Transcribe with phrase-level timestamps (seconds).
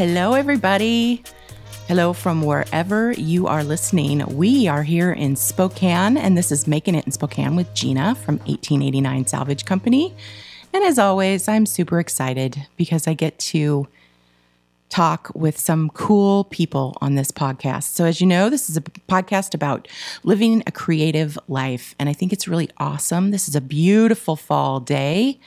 [0.00, 1.22] Hello, everybody.
[1.86, 4.24] Hello from wherever you are listening.
[4.34, 8.38] We are here in Spokane, and this is Making It in Spokane with Gina from
[8.38, 10.14] 1889 Salvage Company.
[10.72, 13.88] And as always, I'm super excited because I get to
[14.88, 17.92] talk with some cool people on this podcast.
[17.92, 19.86] So, as you know, this is a podcast about
[20.24, 21.94] living a creative life.
[21.98, 23.32] And I think it's really awesome.
[23.32, 25.38] This is a beautiful fall day,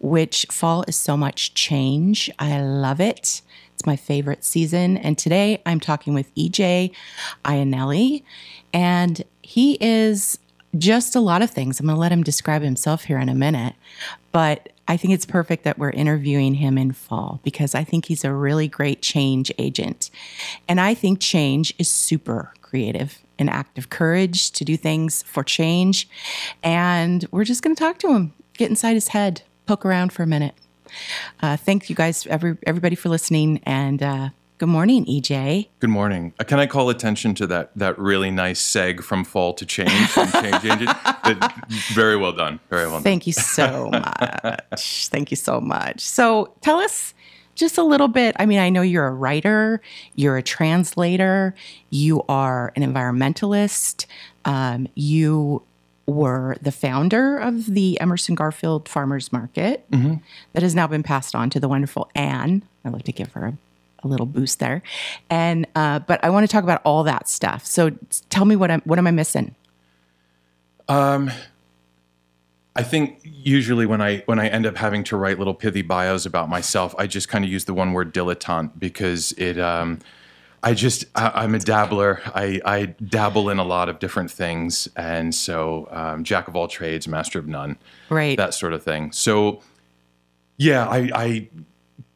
[0.00, 2.30] which fall is so much change.
[2.38, 3.40] I love it.
[3.82, 4.96] It's my favorite season.
[4.96, 6.92] And today I'm talking with EJ
[7.44, 8.22] Iannelli,
[8.72, 10.38] and he is
[10.78, 11.80] just a lot of things.
[11.80, 13.74] I'm going to let him describe himself here in a minute.
[14.30, 18.24] But I think it's perfect that we're interviewing him in fall because I think he's
[18.24, 20.12] a really great change agent.
[20.68, 25.42] And I think change is super creative, an act of courage to do things for
[25.42, 26.08] change.
[26.62, 30.22] And we're just going to talk to him, get inside his head, poke around for
[30.22, 30.54] a minute.
[31.40, 33.60] Uh, thank you guys, every, everybody, for listening.
[33.64, 34.28] And uh,
[34.62, 35.70] Good morning, EJ.
[35.80, 36.34] Good morning.
[36.38, 39.90] Uh, can I call attention to that that really nice seg from fall to change
[40.16, 40.88] and change engine?
[41.92, 42.60] very well done.
[42.70, 43.02] Very well done.
[43.02, 45.08] Thank you so much.
[45.08, 45.98] Thank you so much.
[45.98, 47.12] So tell us
[47.56, 48.36] just a little bit.
[48.38, 49.80] I mean, I know you're a writer,
[50.14, 51.56] you're a translator,
[51.90, 54.06] you are an environmentalist,
[54.44, 55.62] um, you
[56.06, 60.16] were the founder of the Emerson Garfield Farmers Market mm-hmm.
[60.52, 62.64] that has now been passed on to the wonderful Anne.
[62.84, 63.56] I'd like to give her a
[64.02, 64.82] a little boost there.
[65.30, 67.64] And uh, but I want to talk about all that stuff.
[67.64, 67.90] So
[68.30, 69.54] tell me what I'm what am I missing?
[70.88, 71.30] Um,
[72.74, 76.26] I think usually when I when I end up having to write little pithy bios
[76.26, 79.58] about myself, I just kind of use the one word dilettante because it.
[79.58, 80.00] Um,
[80.62, 82.20] I just I, am a dabbler.
[82.26, 86.68] I, I, dabble in a lot of different things, and so um, jack of all
[86.68, 87.76] trades, master of none.
[88.10, 88.36] Right.
[88.36, 89.10] That sort of thing.
[89.10, 89.60] So
[90.56, 91.48] yeah, I, I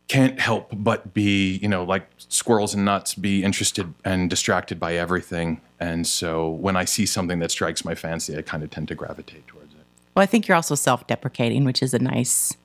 [0.08, 4.94] can't help but be, you know, like squirrels and nuts, be interested and distracted by
[4.96, 5.60] everything.
[5.80, 8.94] And so when I see something that strikes my fancy, I kind of tend to
[8.94, 9.80] gravitate towards it.
[10.14, 12.56] Well, I think you're also self-deprecating, which is a nice,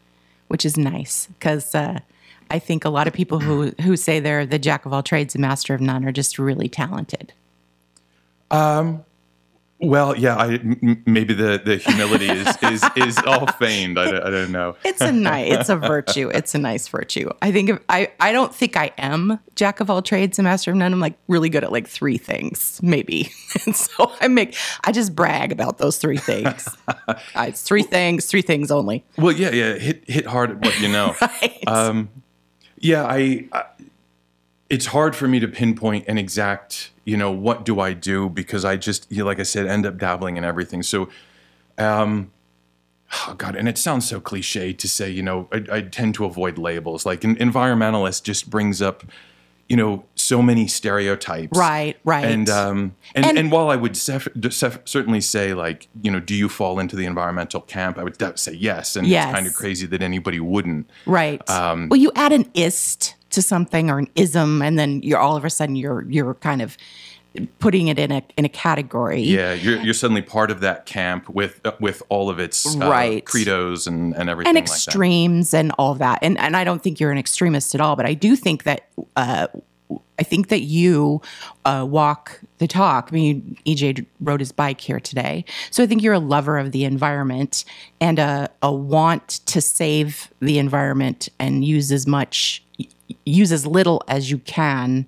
[0.48, 2.00] which is nice because uh,
[2.52, 5.36] I think a lot of people who who say they're the jack of all trades
[5.36, 7.32] and master of none are just really talented.
[8.52, 9.06] Um,
[9.82, 13.98] well, yeah, I, m- maybe the, the humility is, is, is all feigned.
[13.98, 14.76] I, I don't know.
[14.84, 16.30] It's a nice, it's a virtue.
[16.30, 17.32] It's a nice virtue.
[17.42, 20.70] I think if, I, I don't think I am jack of all trades and master
[20.70, 20.94] of none.
[20.94, 23.32] I'm like really good at like three things, maybe.
[23.66, 26.70] And so I make, I just brag about those three things.
[27.36, 29.04] it's three things, three things only.
[29.18, 29.74] Well, yeah, yeah.
[29.74, 31.14] Hit, hit hard at what you know.
[31.22, 31.60] right.
[31.68, 32.10] Um,
[32.82, 33.64] yeah, I, I
[34.72, 38.64] it's hard for me to pinpoint an exact, you know, what do I do because
[38.64, 40.82] I just, you like I said, end up dabbling in everything.
[40.82, 41.10] So,
[41.78, 42.32] um,
[43.28, 46.26] oh God, and it sounds so cliche to say, you know, I, I tend to
[46.26, 47.06] avoid labels.
[47.06, 49.04] Like an environmentalist just brings up,
[49.72, 51.58] you know, so many stereotypes.
[51.58, 52.26] Right, right.
[52.26, 56.20] And um, and, and, and while I would sef- sef- certainly say, like, you know,
[56.20, 57.98] do you fall into the environmental camp?
[57.98, 58.98] I would say yes.
[58.98, 59.28] And yes.
[59.28, 60.90] it's kind of crazy that anybody wouldn't.
[61.06, 61.50] Right.
[61.50, 65.38] Um, well, you add an ist to something or an ism, and then you're all
[65.38, 66.76] of a sudden you're you're kind of
[67.60, 69.22] putting it in a in a category.
[69.22, 73.26] Yeah, you're you're suddenly part of that camp with with all of its uh, right.
[73.26, 76.20] credos and and everything and extremes like and all that.
[76.22, 78.88] And and I don't think you're an extremist at all, but I do think that.
[79.16, 79.48] Uh,
[80.20, 81.20] I think that you
[81.66, 83.10] uh, walk the talk.
[83.12, 85.44] I mean, EJ rode his bike here today.
[85.72, 87.66] So I think you're a lover of the environment
[88.00, 92.64] and a, a want to save the environment and use as much
[93.26, 95.08] use as little as you can.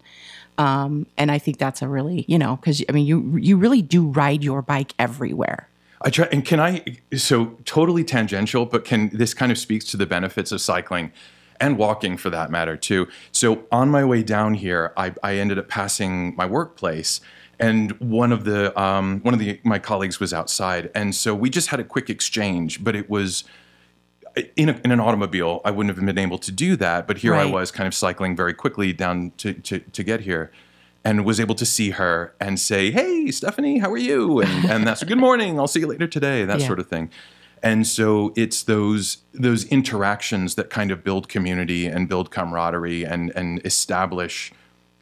[0.58, 3.82] Um, and I think that's a really, you know, because I mean, you you really
[3.82, 5.70] do ride your bike everywhere.
[6.02, 6.84] I try, and can I?
[7.16, 11.12] So totally tangential, but can this kind of speaks to the benefits of cycling
[11.60, 13.08] and walking for that matter too.
[13.32, 17.22] So on my way down here, I, I ended up passing my workplace,
[17.60, 21.50] and one of the um, one of the my colleagues was outside, and so we
[21.50, 23.46] just had a quick exchange, but it was
[24.56, 27.08] in, a, in, an automobile, I wouldn't have been able to do that.
[27.08, 27.48] But here right.
[27.48, 30.52] I was, kind of cycling very quickly down to, to, to, get here,
[31.04, 34.88] and was able to see her and say, "Hey, Stephanie, how are you?" And and
[34.88, 35.60] that's good morning.
[35.60, 36.46] I'll see you later today.
[36.46, 36.68] That yeah.
[36.68, 37.10] sort of thing.
[37.62, 43.32] And so it's those those interactions that kind of build community and build camaraderie and
[43.36, 44.52] and establish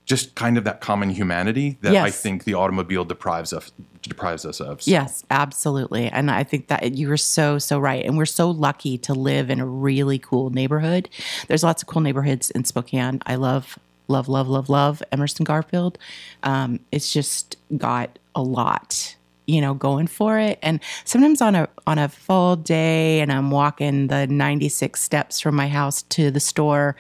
[0.06, 2.06] just kind of that common humanity that yes.
[2.06, 3.72] I think the automobile deprives us
[4.02, 4.82] deprives us of.
[4.82, 4.92] So.
[4.92, 6.08] Yes, absolutely.
[6.08, 8.04] And I think that you are so so right.
[8.04, 11.10] And we're so lucky to live in a really cool neighborhood.
[11.48, 13.22] There's lots of cool neighborhoods in Spokane.
[13.26, 13.78] I love
[14.08, 15.98] love love love love Emerson Garfield.
[16.44, 19.16] Um, it's just got a lot
[19.52, 20.58] you know, going for it.
[20.62, 25.56] And sometimes on a on a full day and I'm walking the 96 steps from
[25.56, 26.96] my house to the store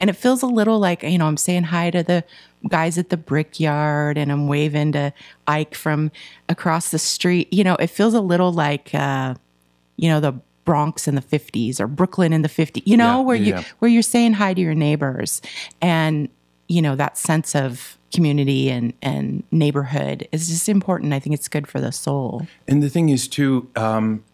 [0.00, 2.24] and it feels a little like, you know, I'm saying hi to the
[2.68, 5.12] guys at the brickyard and I'm waving to
[5.46, 6.10] Ike from
[6.48, 7.52] across the street.
[7.52, 9.34] You know, it feels a little like uh,
[9.96, 13.26] you know, the Bronx in the 50s or Brooklyn in the 50s, you know, Yeah,
[13.26, 13.64] where you yeah.
[13.80, 15.42] where you're saying hi to your neighbors
[15.82, 16.28] and
[16.68, 21.12] you know that sense of community and and neighborhood is just important.
[21.12, 22.46] I think it's good for the soul.
[22.68, 24.24] And the thing is, too, um,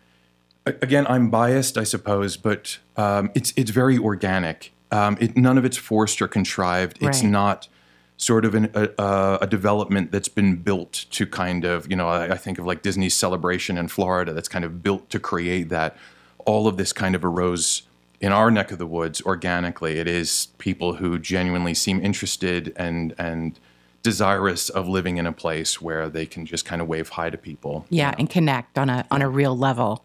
[0.67, 4.73] again, I'm biased, I suppose, but um, it's it's very organic.
[4.93, 6.99] Um, it, none of it's forced or contrived.
[7.01, 7.31] It's Right.
[7.31, 7.69] not
[8.17, 12.09] sort of an, a, a, a development that's been built to kind of, you know,
[12.09, 15.71] I, I think of like Disney's Celebration in Florida that's kind of built to create
[15.71, 15.97] that.
[16.45, 17.83] All of this kind of arose
[18.21, 19.99] in our neck of the woods organically.
[19.99, 23.59] It is people who genuinely seem interested and and
[24.03, 27.37] desirous of living in a place where they can just kind of wave hi to
[27.39, 27.85] people.
[27.91, 30.05] Yeah, and connect on a on a real level.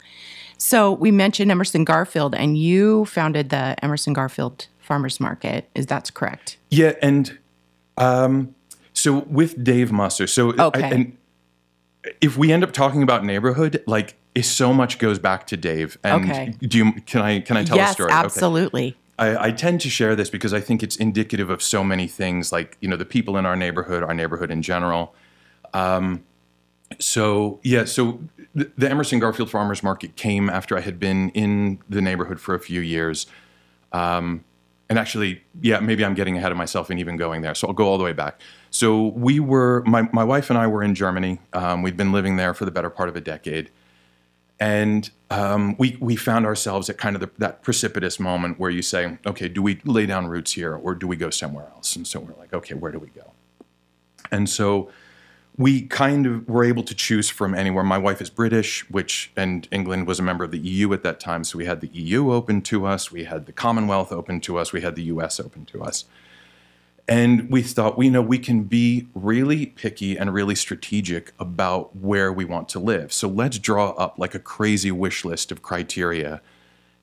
[0.58, 5.70] So we mentioned Emerson Garfield, and you founded the Emerson Garfield Farmers Market.
[5.76, 6.58] Is that correct?
[6.70, 7.38] Yeah, and
[7.98, 8.56] um,
[8.94, 10.92] so with Dave Musser, so I- Okay.
[10.92, 11.18] and
[12.22, 15.98] if we end up talking about neighborhood, like so much goes back to Dave.
[16.04, 16.54] And Okay.
[16.62, 18.12] do you can I can I tell a yes, story?
[18.12, 18.94] Okay.
[19.18, 22.52] I, I tend to share this because I think it's indicative of so many things,
[22.52, 25.16] like you know the people in our neighborhood, our neighborhood in general.
[25.74, 26.24] Um,
[27.00, 28.20] so yeah, so
[28.54, 32.56] the, the Emerson Garfield Farmers Market came after I had been in the neighborhood for
[32.56, 33.26] a few years,
[33.94, 34.44] um,
[34.90, 37.56] and actually, yeah, maybe I'm getting ahead of myself and even going there.
[37.56, 38.42] So I'll go all the way back.
[38.70, 41.40] So we were my my wife and I were in Germany.
[41.54, 43.72] Um, we'd been living there for the better part of a decade
[44.60, 48.82] and um, we we found ourselves at kind of the, that precipitous moment where you
[48.82, 51.96] say, okay, do we lay down roots here or do we go somewhere else?
[51.96, 53.32] And so we're like, okay, where do we go?
[54.32, 54.90] And so
[55.58, 57.84] we kind of were able to choose from anywhere.
[57.84, 61.20] My wife is British, which and England was a member of the EU at that
[61.20, 64.58] time, so we had the EU open to us, we had the Commonwealth open to
[64.58, 66.06] us, we had the US open to us.
[67.08, 72.34] And we thought, we know we can be really picky and really strategic about where
[72.34, 73.14] we want to live.
[73.14, 76.42] So let's draw up like a crazy wish list of criteria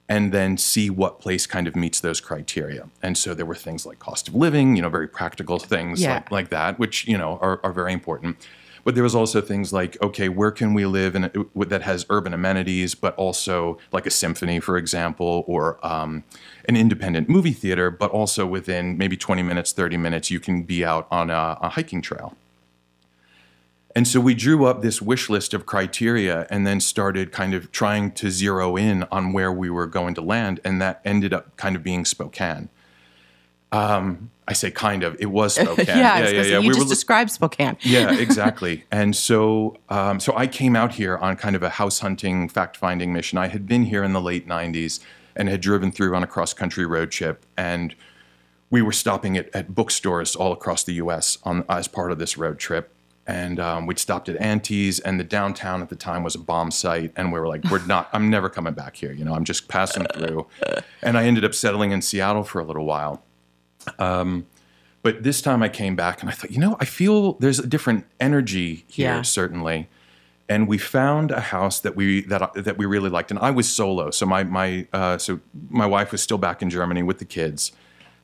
[0.09, 2.89] and then see what place kind of meets those criteria.
[3.01, 6.15] And so there were things like cost of living, you know, very practical things Yeah.
[6.15, 8.37] like, like that, which, you know, are, are very important.
[8.85, 12.05] But there was also things like, okay, where can we live in a, that has
[12.11, 16.25] urban amenities, but also like a symphony, for example, or um,
[16.69, 20.85] an independent movie theater, but also within maybe 20 minutes, 30 minutes, you can be
[20.85, 22.37] out on a, a hiking trail.
[23.95, 27.71] And so we drew up this wish list of criteria and then started kind of
[27.73, 30.61] trying to zero in on where we were going to land.
[30.65, 32.71] And that ended up kind of being Spokane.
[33.71, 35.87] Um, I say kind of, it was Spokane.
[35.87, 37.77] yeah, I was gonna you We just were- described Spokane.
[37.83, 38.85] yeah, exactly.
[38.91, 42.77] And so, um, so I came out here on kind of a house hunting, fact
[42.77, 43.39] finding mission.
[43.39, 45.01] I had been here in the late '90s
[45.37, 47.95] and had driven through on a cross country road trip, and
[48.71, 51.39] we were stopping at, at bookstores all across the U.S.
[51.45, 52.93] on as part of this road trip.
[53.25, 56.73] And um, we'd stopped at Auntie's, and the downtown at the time was a bomb
[56.73, 57.13] site.
[57.15, 58.09] And we were like, "We're not.
[58.13, 59.13] I'm never coming back here.
[59.13, 60.49] You know, I'm just passing through."
[61.01, 63.23] And I ended up settling in Seattle for a little while.
[63.99, 67.67] But this time I came back and I thought, you know, I feel there's a
[67.67, 69.23] different energy here, Yeah.
[69.23, 69.89] certainly.
[70.49, 73.69] And we found a house that we that that we really liked, and I was
[73.71, 77.25] solo, so my my uh, so my wife was still back in Germany with the
[77.25, 77.73] kids,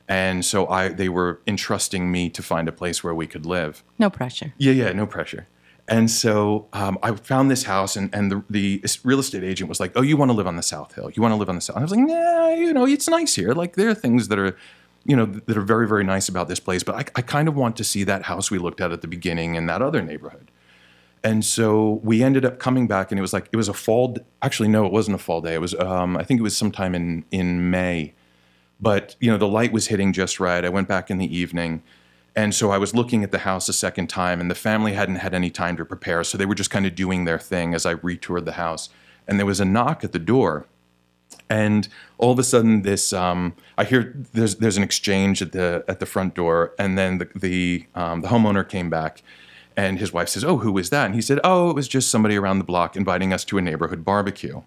[0.07, 3.83] and so I they were entrusting me to find a place where we could live.
[3.97, 4.53] No pressure.
[4.57, 5.47] Yeah, yeah, no pressure.
[5.87, 9.79] And so um, I found this house, and, and the, the real estate agent was
[9.79, 11.09] like, "Oh, you want to live on the South Hill?
[11.15, 13.07] You want to live on the South?" And I was like, "Nah, you know, it's
[13.09, 13.53] nice here.
[13.53, 14.55] Like there are things that are,
[15.05, 16.83] you know, that are very, very nice about this place.
[16.83, 19.07] But I, I kind of want to see that house we looked at at the
[19.07, 20.51] beginning in that other neighborhood."
[21.21, 24.17] And so we ended up coming back, and it was like it was a fall.
[24.41, 25.55] Actually, no, it wasn't a fall day.
[25.55, 28.13] It was, um, I think it was sometime in in May
[28.79, 31.83] but you know the light was hitting just right i went back in the evening
[32.35, 35.17] and so i was looking at the house a second time and the family hadn't
[35.17, 37.85] had any time to prepare so they were just kind of doing their thing as
[37.85, 38.89] i retoured the house
[39.27, 40.65] and there was a knock at the door
[41.49, 41.87] and
[42.19, 45.99] all of a sudden this um, i hear there's there's an exchange at the at
[45.99, 49.23] the front door and then the the, um, the homeowner came back
[49.75, 51.05] and his wife says oh who is that?
[51.05, 53.61] And he said oh it was just somebody around the block inviting us to a
[53.61, 54.61] neighborhood barbecue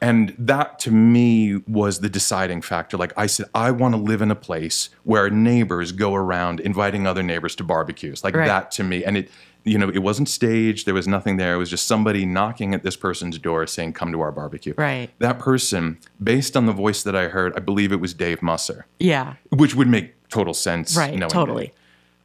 [0.00, 2.96] and that to me was the deciding factor.
[2.96, 7.06] Like I said, I want to live in a place where neighbors go around inviting
[7.06, 8.22] other neighbors to barbecues.
[8.22, 8.46] Like Right.
[8.46, 9.04] that to me.
[9.04, 9.30] And it,
[9.64, 10.86] you know, it wasn't staged.
[10.86, 11.54] There was nothing there.
[11.54, 14.72] It was just somebody knocking at this person's door saying, come to our barbecue.
[14.78, 15.10] Right.
[15.18, 18.86] That person, based on the voice that I heard, I believe it was Dave Musser,
[19.00, 19.34] Yeah.
[19.50, 20.96] which would make total sense.
[20.96, 21.18] Right.
[21.28, 21.72] Totally.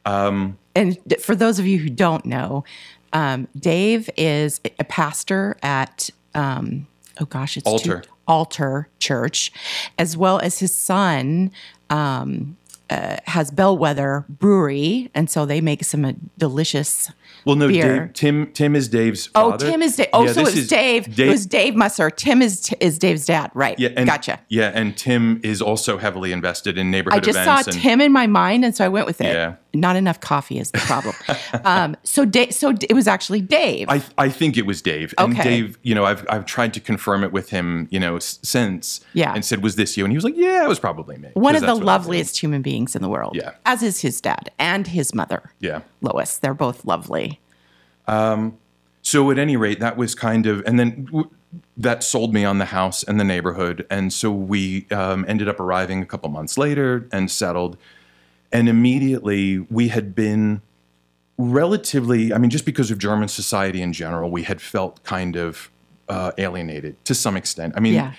[0.06, 0.54] Dave.
[0.76, 2.64] and for those of you who don't know,
[3.12, 6.88] Um, Dave is a pastor at um,
[7.20, 8.00] oh gosh, it's Altar.
[8.00, 9.52] Too, Altar Church,
[9.98, 11.50] as well as his son
[11.90, 12.56] um,
[12.90, 17.10] uh, has Bellwether Brewery, and so they make some uh, delicious.
[17.44, 18.06] Well, no, beer.
[18.06, 18.52] Dave, Tim.
[18.52, 19.56] Tim is Dave's Oh.
[19.56, 20.08] Tim is Dave.
[20.12, 21.18] Oh, Yeah, so it was is Dave.
[21.18, 22.10] It was Dave Musser.
[22.10, 23.78] Tim is is Dave's dad, right?
[23.78, 24.40] Yeah, and, gotcha.
[24.48, 28.12] Yeah, and Tim is also heavily invested in neighborhood I just saw and, Tim in
[28.12, 29.26] my mind, and so I went with it.
[29.26, 29.56] Yeah.
[29.76, 31.16] Not enough coffee is the problem.
[31.64, 33.88] um, so, Dave, so it was actually Dave.
[33.88, 35.12] I, I think it was Dave.
[35.18, 35.42] And Okay.
[35.42, 39.00] Dave, you know, I've, I've tried to confirm it with him, you know, since.
[39.14, 39.34] Yeah.
[39.34, 40.04] And said, was this you?
[40.04, 41.30] And he was like, yeah, it was probably me.
[41.34, 41.86] One of the that's what I do.
[41.86, 43.34] loveliest human beings in the world.
[43.36, 43.52] Yeah.
[43.64, 45.80] As is his dad and his mother, Yeah.
[46.00, 46.38] Lois.
[46.38, 47.40] They're both lovely.
[49.06, 51.30] So at any rate, that was kind of, and then w-
[51.76, 53.86] that sold me on the house and the neighborhood.
[53.90, 57.76] And so we um, ended up arriving a couple months later and settled.
[58.50, 60.62] And immediately we had been
[61.36, 65.70] relatively, I mean, just because of German society in general, we had felt kind of
[66.08, 67.74] uh, alienated to some extent.
[67.76, 68.12] I mean, Yeah.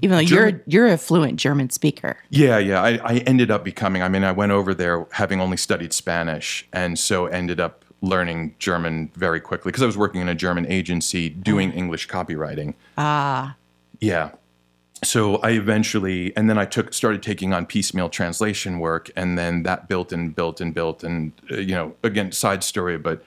[0.00, 2.16] Even though German- you're you're a fluent German speaker.
[2.30, 2.82] Yeah, yeah.
[2.82, 6.66] I, I ended up becoming, I mean, I went over there having only studied Spanish
[6.72, 10.66] and so ended up learning German very quickly because I was working in a German
[10.66, 12.74] agency doing English copywriting.
[12.98, 13.56] Ah,
[14.00, 14.30] Yeah.
[15.04, 19.64] So I eventually, and then I took started taking on piecemeal translation work, and then
[19.64, 23.24] that built and built and built, and uh, you know, again, side story, but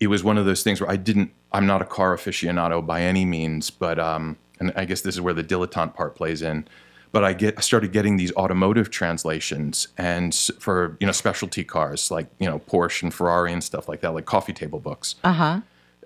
[0.00, 1.30] it was one of those things where I didn't.
[1.52, 5.20] I'm not a car aficionado by any means, but um, and I guess this is
[5.20, 6.66] where the dilettante part plays in.
[7.12, 12.10] But I get I started getting these automotive translations, and for you know specialty cars
[12.10, 15.14] like you know Porsche and Ferrari and stuff like that, like coffee table books.
[15.22, 15.60] uh huh.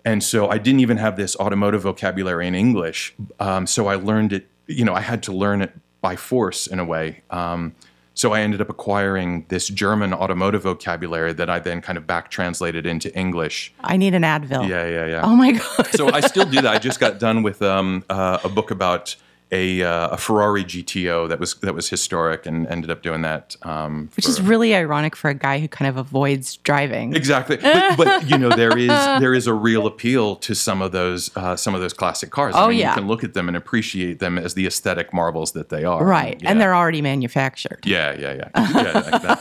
[0.05, 3.15] And so I didn't even have this automotive vocabulary in English.
[3.41, 6.79] Um, so I learned it, you know, I had to learn it by force in
[6.79, 7.23] a way.
[7.31, 7.75] Um,
[8.19, 12.31] so I ended up acquiring this German automotive vocabulary that I then kind of back
[12.31, 13.73] translated into English.
[13.79, 14.69] I need an Advil.
[14.69, 15.21] Yeah, yeah, yeah.
[15.23, 15.87] Oh my god.
[15.93, 16.75] So I still do that.
[16.75, 19.15] I just got done with um, uh, a book about
[19.51, 23.57] a, uh, a Ferrari GTO that was that was historic, and ended up doing that.
[23.63, 27.15] Um, Which for- is really ironic for a guy who kind of avoids driving.
[27.17, 30.93] Exactly, but, but you know there is there is a real appeal to some of
[30.93, 32.55] those uh, some of those classic cars.
[32.55, 32.91] I Oh, mean, yeah.
[32.91, 36.05] you can look at them and appreciate them as the aesthetic marvels that they are.
[36.05, 36.39] Right.
[36.43, 36.51] Yeah.
[36.51, 37.81] And they're already manufactured.
[37.85, 38.93] yeah, yeah, yeah, yeah.
[39.01, 39.41] That, that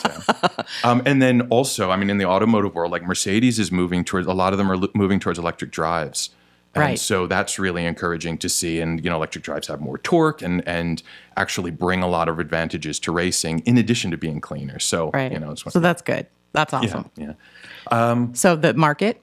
[0.56, 0.64] too.
[0.84, 4.28] Um, and then also, I mean, in the automotive world, like Mercedes is moving towards
[4.28, 6.30] a lot of them are lo- moving towards electric drives.
[6.82, 7.00] And Right.
[7.00, 8.80] so that's really encouraging to see.
[8.82, 11.02] And you know, electric drives have more torque and and
[11.36, 14.80] actually bring a lot of advantages to racing, in addition to being cleaner.
[14.80, 15.32] So Right.
[15.32, 16.28] you know, it's so that's good.
[16.54, 17.12] That's yeah, awesome.
[17.18, 18.26] yeah.
[18.34, 19.22] So the market.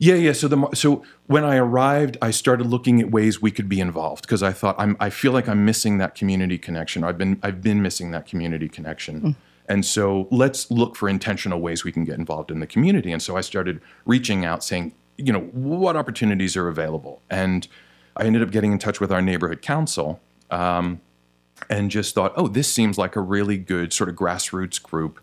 [0.00, 0.32] Yeah, yeah.
[0.32, 4.22] So the so when I arrived, I started looking at ways we could be involved
[4.22, 7.02] because I thought I'm I feel like I'm missing that community connection.
[7.04, 9.20] I've been I've been missing that community connection.
[9.20, 9.36] Mm.
[9.70, 13.12] And so let's look for intentional ways we can get involved in the community.
[13.12, 17.20] And so I started reaching out saying, you know, what opportunities are available?
[17.28, 17.68] And
[18.16, 20.20] I ended up getting in touch with our neighborhood council
[20.50, 21.00] um,
[21.68, 25.20] and just thought, oh, this seems like a really good sort of grassroots group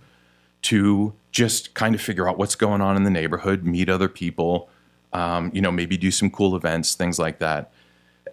[0.63, 4.69] to just kind of figure out what's going on in the neighborhood, meet other people,
[5.13, 7.71] um, you know, maybe do some cool events, things like that.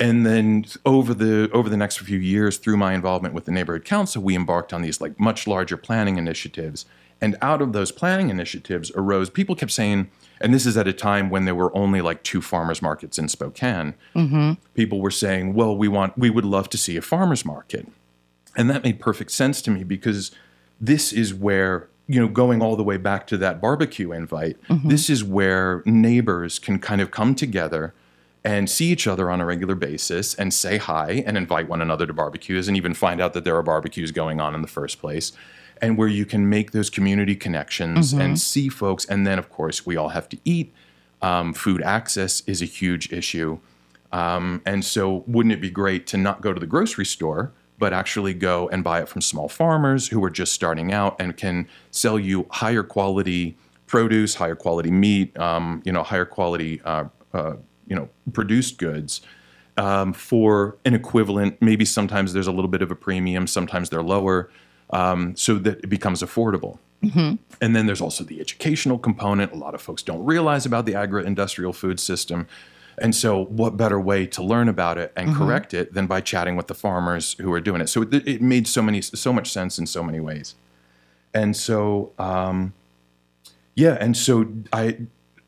[0.00, 3.84] And then over the over the next few years, through my involvement with the neighborhood
[3.84, 6.86] council, we embarked on these like much larger planning initiatives.
[7.20, 10.10] And out of those planning initiatives arose people kept saying,
[10.42, 13.28] and this is at a time when there were only like two farmers markets in
[13.28, 13.94] Spokane.
[14.14, 14.52] Mm-hmm.
[14.74, 17.86] People were saying, "Well, we want we would love to see a farmers market."
[18.56, 20.30] And that made perfect sense to me because
[20.80, 24.88] this is where, you know, going all the way back to that barbecue invite, mm-hmm.
[24.88, 27.94] this is where neighbors can kind of come together
[28.44, 32.06] and see each other on a regular basis and say hi and invite one another
[32.06, 35.00] to barbecues and even find out that there are barbecues going on in the first
[35.00, 35.32] place.
[35.82, 39.04] And where you can make those community connections and see folks.
[39.04, 40.72] And then, of course, we all have to eat.
[41.20, 43.58] Um, food access is a huge issue.
[44.12, 47.92] Um, and so, wouldn't it be great to not go to the grocery store, but
[47.92, 51.66] actually go and buy it from small farmers who are just starting out and can
[51.90, 53.56] sell you higher quality
[53.92, 59.20] produce, higher quality meat, um, you know, higher quality, uh, uh, you know, produced goods
[59.76, 61.60] um, for an equivalent.
[61.60, 64.50] Maybe sometimes there's a little bit of a premium, sometimes they're lower,
[64.92, 66.78] um, so that it becomes affordable.
[67.60, 69.52] And then there's also the educational component.
[69.52, 72.46] A lot of folks don't realize about the agri industrial food system.
[72.98, 76.56] And so, what better way to learn about it and correct it than by chatting
[76.56, 77.88] with the farmers who are doing it?
[77.88, 80.54] So, it, it made so many, so much sense in so many ways.
[81.34, 82.74] And so, um,
[83.74, 84.98] yeah, and so I,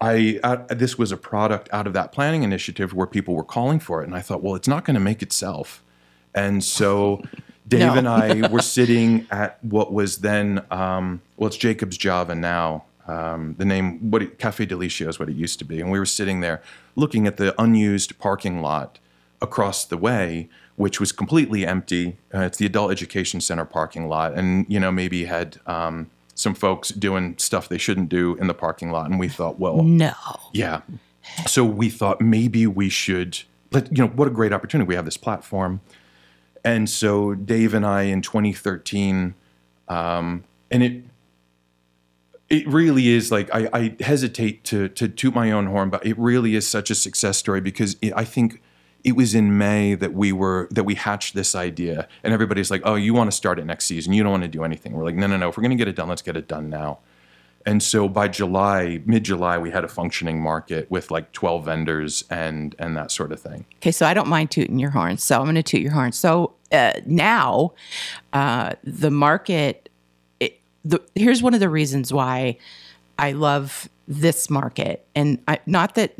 [0.00, 3.78] I, uh, this was a product out of that planning initiative where people were calling
[3.78, 5.84] for it, and I thought, well, it's not going to make itself.
[6.34, 7.22] And so,
[7.66, 7.94] Dave No.
[7.94, 12.84] and I were sitting at what was then, um, well, it's Jacob's Java now.
[13.06, 15.98] um, the name what it, Cafe Delicio is what it used to be, and we
[15.98, 16.62] were sitting there
[16.96, 18.98] looking at the unused parking lot
[19.42, 22.16] across the way, which was completely empty.
[22.34, 26.54] Uh, it's the adult education center parking lot, and you know maybe had um, some
[26.54, 30.12] folks doing stuff they shouldn't do in the parking lot, and we thought, well, No.
[30.52, 30.80] yeah.
[31.46, 33.38] So we thought maybe we should
[33.70, 35.80] let you know what a great opportunity we have this platform.
[36.64, 39.34] And so Dave and I in 2013,
[39.88, 41.04] um, and it
[42.48, 46.18] it really is like I, I hesitate to to toot my own horn, but it
[46.18, 48.62] really is such a success story because it, I think
[49.02, 52.82] it was in May that we were that we hatched this idea, and everybody's like,
[52.84, 54.14] "Oh, you want to start it next season?
[54.14, 55.50] You don't want to do anything." We're like, "No, no, no.
[55.50, 57.00] If we're going to get it done, let's get it done now."
[57.66, 62.24] And so by July, mid July, we had a functioning market with like 12 vendors
[62.30, 63.64] and and that sort of thing.
[63.76, 66.12] Okay, so I don't mind tooting your horn, so I'm going to toot your horn.
[66.12, 67.72] So uh, now,
[68.32, 69.88] uh, the market.
[70.40, 72.58] It, the, here's one of the reasons why
[73.18, 76.14] I love this market, and I, not that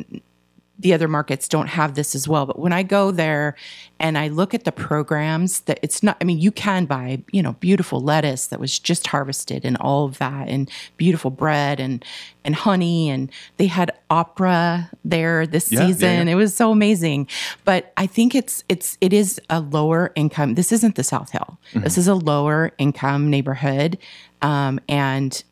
[0.79, 2.47] the other markets don't have this as well.
[2.47, 3.55] But when I go there
[4.01, 6.17] and I look at the programs, that it's not.
[6.21, 10.05] I mean, you can buy you know beautiful lettuce that was just harvested and all
[10.05, 12.05] of that, and beautiful bread and
[12.45, 16.27] and honey, and they had opera there this Yeah, yeah, season.
[16.27, 16.33] yeah.
[16.33, 17.29] It was so amazing.
[17.65, 20.55] But I think it's it's it is a lower income.
[20.55, 21.59] This isn't the South Hill.
[21.75, 23.97] This is a lower income neighborhood,
[24.43, 25.43] um, and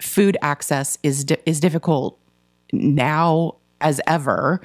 [0.00, 2.16] food access is di- is difficult
[2.72, 4.60] now as ever.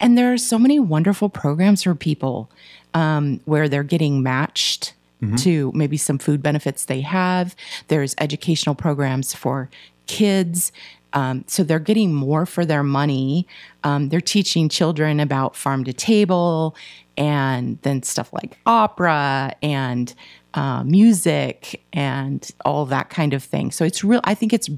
[0.00, 2.50] And there are so many wonderful programs for people
[2.94, 4.94] um, where they're getting matched
[5.38, 7.56] to maybe some food benefits they have.
[7.88, 9.70] There's educational programs for
[10.06, 10.70] kids.
[11.14, 13.46] Um, so they're getting more for their money.
[13.84, 16.76] Um, they're teaching children about farm to table
[17.16, 20.12] and then stuff like opera and
[20.54, 23.70] uh, music and all that kind of thing.
[23.70, 24.20] So it's real.
[24.24, 24.68] I think it's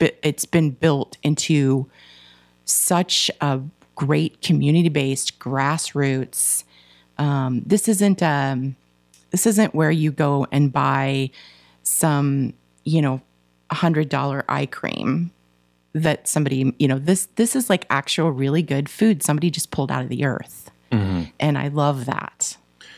[0.00, 1.88] it's been built into
[2.64, 3.60] such a
[3.94, 6.64] great community based grassroots.
[7.18, 8.76] Um, this isn't um,
[9.30, 11.30] this isn't where you go and buy
[11.82, 13.20] some you know
[13.70, 15.32] hundred dollar eye cream
[15.94, 19.90] that somebody you know this this is like actual really good food somebody just pulled
[19.90, 20.70] out of the earth
[21.40, 22.56] and i love that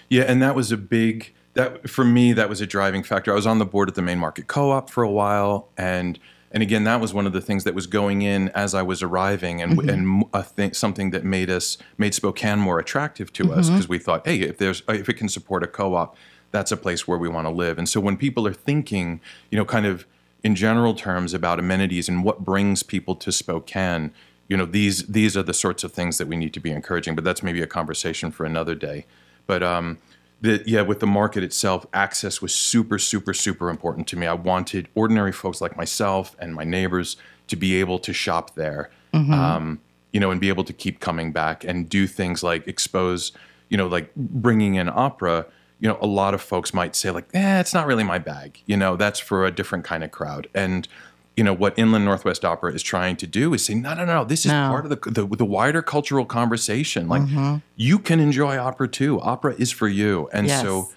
[0.09, 3.33] Yeah, and that was a big that for me that was a driving factor.
[3.33, 6.19] I was on the board at the Main Market Co-op for a while, and
[6.57, 9.03] and again that was one of the things that was going in as I was
[9.03, 13.69] arriving, and and a thing, something that made us made Spokane more attractive to us
[13.69, 16.17] because we thought, hey, if there's if it can support a co-op,
[16.53, 17.77] that's a place where we want to live.
[17.77, 20.07] And so when people are thinking, you know, kind of
[20.43, 24.15] in general terms about amenities and what brings people to Spokane,
[24.49, 27.15] you know, these these are the sorts of things that we need to be encouraging.
[27.15, 29.05] But that's maybe a conversation for another day.
[29.47, 29.99] But um,
[30.41, 34.27] the, yeah, with the market itself, access was super, super, super important to me.
[34.27, 37.17] I wanted ordinary folks like myself and my neighbors
[37.49, 38.91] to be able to shop there,
[39.33, 39.81] um,
[40.13, 43.33] you know, and be able to keep coming back and do things like expose,
[43.71, 45.47] you know, like bringing in opera.
[45.81, 48.61] You know, a lot of folks might say like, "Eh, it's not really my bag."
[48.67, 50.49] You know, that's for a different kind of crowd.
[50.55, 50.89] And
[51.37, 54.25] you know what Inland Northwest Opera is trying to do is say, no, no, no,
[54.25, 54.69] this is No.
[54.71, 57.09] part of the, the the wider cultural conversation.
[57.09, 57.23] Like,
[57.77, 59.21] you can enjoy opera too.
[59.21, 60.63] Opera is for you, and Yes.
[60.63, 60.89] so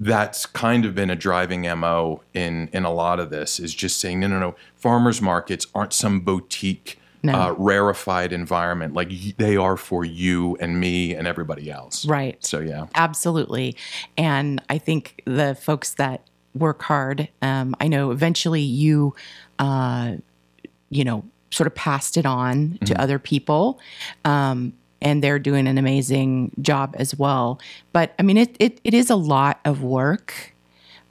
[0.00, 4.00] that's kind of been a driving mo in in a lot of this is just
[4.00, 6.98] saying, no, no, no, farmers markets aren't some boutique.
[7.22, 7.32] No.
[7.32, 12.36] Uh, rarefied environment like they are for you and me and everybody else Right.
[12.44, 13.76] so yeah Absolutely.
[14.18, 16.20] And I think the folks that
[16.54, 19.14] work hard, um, I know eventually you,
[19.58, 20.16] uh,
[20.90, 23.78] you know, sort of passed it on to other people.
[24.24, 27.60] Um, and they're doing an amazing job as well.
[27.92, 30.53] But I mean, it, it, it is a lot of work,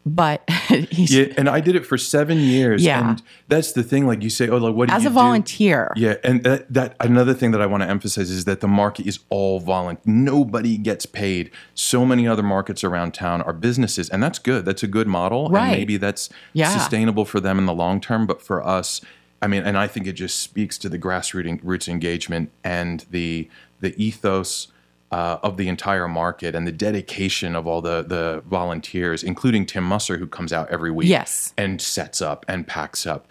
[0.06, 0.44] but
[0.92, 3.10] yeah and i did it for seven years Yeah.
[3.12, 5.14] and that's the thing like you say oh like what do as a do?
[5.16, 8.68] volunteer, Yeah, and that, that another thing that I want to emphasize is that the
[8.68, 10.02] market is all volunteer.
[10.06, 11.52] Nobody gets paid.
[11.74, 14.66] So many other markets around town are businesses, and that's good.
[14.66, 15.68] That's a good model, Right.
[15.70, 16.70] and maybe that's Yeah.
[16.76, 18.26] sustainable for them in the long term.
[18.28, 19.02] But for us,
[19.42, 23.48] I mean, and I think it just speaks to the grassroots roots engagement and the
[23.80, 24.68] the ethos.
[25.14, 29.84] Uh, of the entire market and the dedication of all the the volunteers, including Tim
[29.84, 31.54] Musser, who comes out every week Yes.
[31.56, 33.22] and sets up and packs up.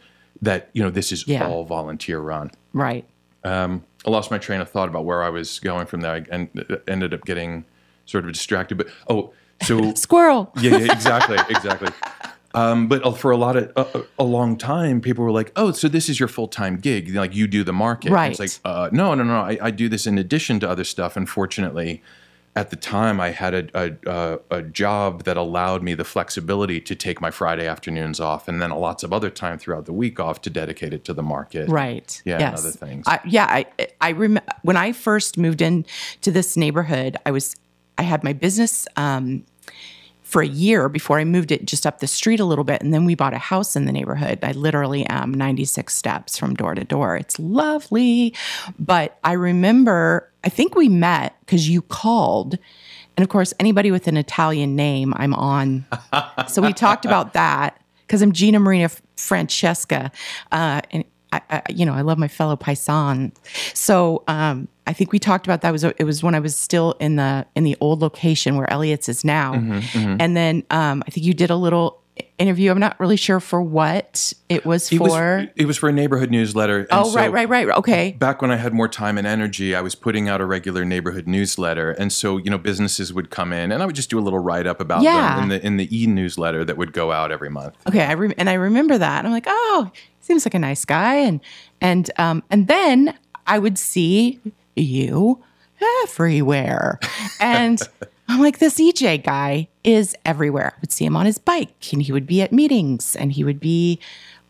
[0.41, 1.47] That you know, this is Yeah.
[1.49, 2.51] all volunteer run.
[2.73, 3.05] right.
[3.45, 6.49] Um, I lost my train of thought about where I was going from there, and
[6.87, 7.65] ended up getting
[8.07, 8.79] sort of distracted.
[8.79, 10.53] But oh, so Squirrel.
[10.61, 11.89] yeah, yeah, exactly, exactly.
[12.55, 15.89] Um, but for a lot of a, a long time, people were like, "Oh, so
[15.89, 17.15] this is your full time gig?
[17.15, 18.31] Like you do the market?" And Right.
[18.31, 19.37] It's like, uh, no, no, no.
[19.37, 21.17] I, I do this in addition to other stuff.
[21.17, 22.03] Unfortunately,
[22.55, 26.95] at the time I had a, a, a, job that allowed me the flexibility to
[26.95, 30.43] take my Friday afternoons off and then lots of other time throughout the week off
[30.43, 31.71] to dedicate it to the market.
[31.71, 32.21] Right.
[32.27, 32.59] Yeah, and Yes.
[32.59, 33.07] other things.
[33.09, 33.47] I, yeah.
[33.49, 33.67] I
[34.01, 35.87] I remember when I first moved in
[36.21, 37.17] to this neighborhood.
[37.25, 37.57] I was
[37.97, 39.45] I had my business um,
[40.33, 42.95] for a year before I moved it just up the street a little bit, and
[42.95, 44.39] then we bought a house in the neighborhood.
[44.43, 47.19] I literally am 96 steps from door to door.
[47.19, 48.35] It's lovely,
[48.79, 52.57] but I remember I think we met because you called.
[53.15, 55.85] And of course, anybody with an Italian name, I'm on.
[56.49, 60.11] so we talked about that because I'm Gina Marina Francesca,
[60.51, 63.33] uh, and I, I, you know, I love my fellow paisan.
[63.75, 65.71] So um, I think we talked about that.
[65.71, 68.71] It was it was when I was still in the in the old location where
[68.71, 72.02] Elliot's is now, Mm-hmm, and then um, I think you did a little
[72.39, 72.71] interview.
[72.71, 75.05] I'm not really sure for what it was it for.
[75.09, 76.81] was it was for a neighborhood newsletter.
[76.81, 77.69] and oh, so right, right, right.
[77.69, 78.13] Okay.
[78.13, 81.27] Back when I had more time and energy, I was putting out a regular neighborhood
[81.27, 84.21] newsletter, and so you know businesses would come in, and I would just do a
[84.21, 85.35] little write up about Yeah.
[85.37, 87.75] them in the in the e newsletter that would go out every month.
[87.89, 89.19] Okay, I rem- and I remember that.
[89.19, 91.15] And I'm like, oh, seems like a nice guy.
[91.17, 91.41] And
[91.81, 93.15] and um and then
[93.47, 94.41] I would see
[94.77, 95.43] you
[96.05, 96.99] everywhere,
[97.41, 97.81] and
[98.33, 100.73] I'm like, this EJ guy is everywhere.
[100.77, 103.45] I would see him on his bike, and he would be at meetings, and he
[103.45, 104.01] would be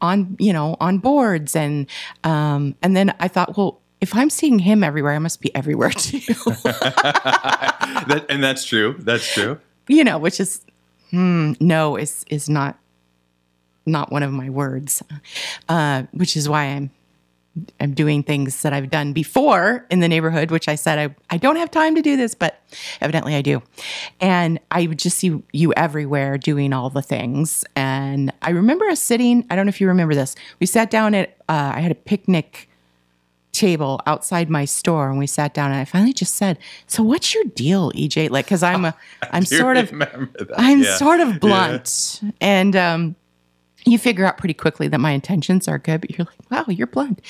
[0.00, 1.86] on you know on boards, and
[2.24, 3.78] um and then I thought, well.
[4.00, 6.18] If I'm seeing him everywhere, I must be everywhere too.
[6.64, 8.96] That, and that's true.
[8.98, 9.60] That's true.
[9.86, 10.62] you know, which is
[11.10, 12.76] hmm, no is is not
[13.86, 15.04] not one of my words,
[15.68, 16.90] uh, which is why I'm
[17.80, 21.36] I'm doing things that I've done before in the neighborhood, which I said I, I
[21.36, 22.60] don't have time to do this, but
[23.02, 23.62] evidently I do.
[24.20, 27.62] And I would just see you everywhere doing all the things.
[27.76, 30.34] And I remember us sitting, I don't know if you remember this.
[30.60, 32.70] We sat down at, uh, I had a picnic
[33.52, 37.34] table outside my store and we sat down and I finally just said, So what's
[37.34, 38.30] your deal, EJ?
[38.30, 38.94] Like, cause I'm a,
[39.30, 40.50] I'm sort of, that.
[40.56, 40.96] I'm Yeah.
[40.96, 42.22] sort of blunt.
[42.40, 43.14] And um,
[43.84, 46.86] you figure out pretty quickly that my intentions are good, but you're like, wow, you're
[46.86, 47.20] blunt.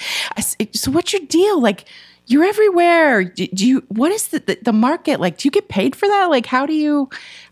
[0.73, 1.61] So what's your deal?
[1.61, 1.87] Like,
[2.27, 3.25] you're everywhere.
[3.25, 5.21] Do, do you, what is the, the, the market?
[5.21, 6.27] Like, do you get paid for that?
[6.27, 7.09] Like, how do you,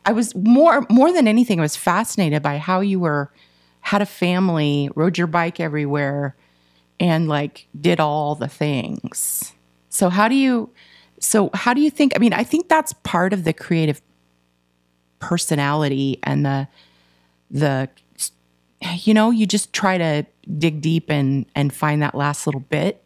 [0.06, 3.32] I was more, more than anything, I was fascinated by how you were,
[3.80, 6.36] had a family, rode your bike everywhere
[6.98, 9.54] and like did all the things.
[9.88, 10.70] So how do you,
[11.18, 14.02] so how do you think, I mean, I think that's part of the creative
[15.18, 16.68] personality and the
[17.50, 17.88] the
[18.94, 20.24] you know you just try to
[20.58, 23.04] dig deep and and find that last little bit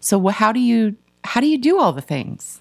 [0.00, 2.60] so how do you how do you do all the things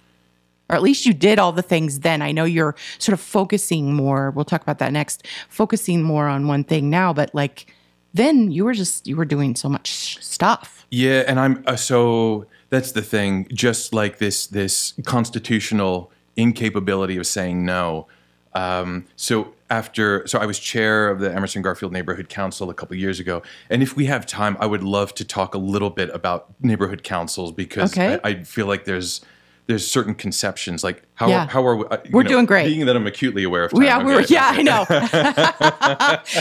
[0.70, 3.94] or at least you did all the things then i know you're sort of focusing
[3.94, 7.74] more we'll talk about that next focusing more on one thing now but like
[8.14, 12.46] then you were just you were doing so much stuff Yeah, and I'm uh, so
[12.70, 13.48] that's the thing.
[13.54, 18.08] Just like this this constitutional incapability of saying no.
[18.54, 22.96] Um, so after, so I was chair of the Emerson Garfield Neighborhood Council a couple
[22.98, 26.10] years ago, and if we have time, I would love to talk a little bit
[26.14, 28.20] about neighborhood councils because Okay.
[28.24, 29.22] I, I feel like there's
[29.68, 31.48] there's certain conceptions like how Yeah.
[31.48, 31.86] how are we?
[31.86, 32.66] uh, We're doing great.
[32.66, 33.84] Being that I'm acutely aware of time.
[33.84, 34.86] yeah we're yeah i know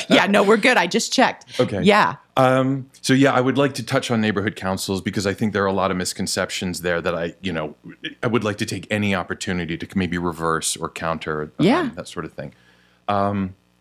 [0.16, 1.82] yeah no we're good i just checked Okay.
[1.82, 5.52] yeah Um, so yeah, I would like to touch on neighborhood councils because I think
[5.52, 7.74] there are a lot of misconceptions there that I, you know,
[8.22, 11.90] I would like to take any opportunity to maybe reverse or counter, um, Yeah.
[11.96, 12.54] that sort of thing.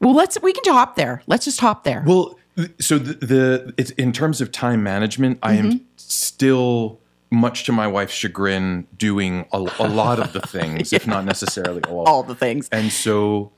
[0.01, 2.37] Well let's we can hop there let's just hop there Well,
[2.79, 5.67] so the, the it's in terms of time management, I Mm-hmm.
[5.71, 6.99] am still
[7.31, 11.81] much to my wife's chagrin doing a, a lot of the things, if not necessarily
[11.83, 12.05] all.
[12.07, 13.51] all the things And so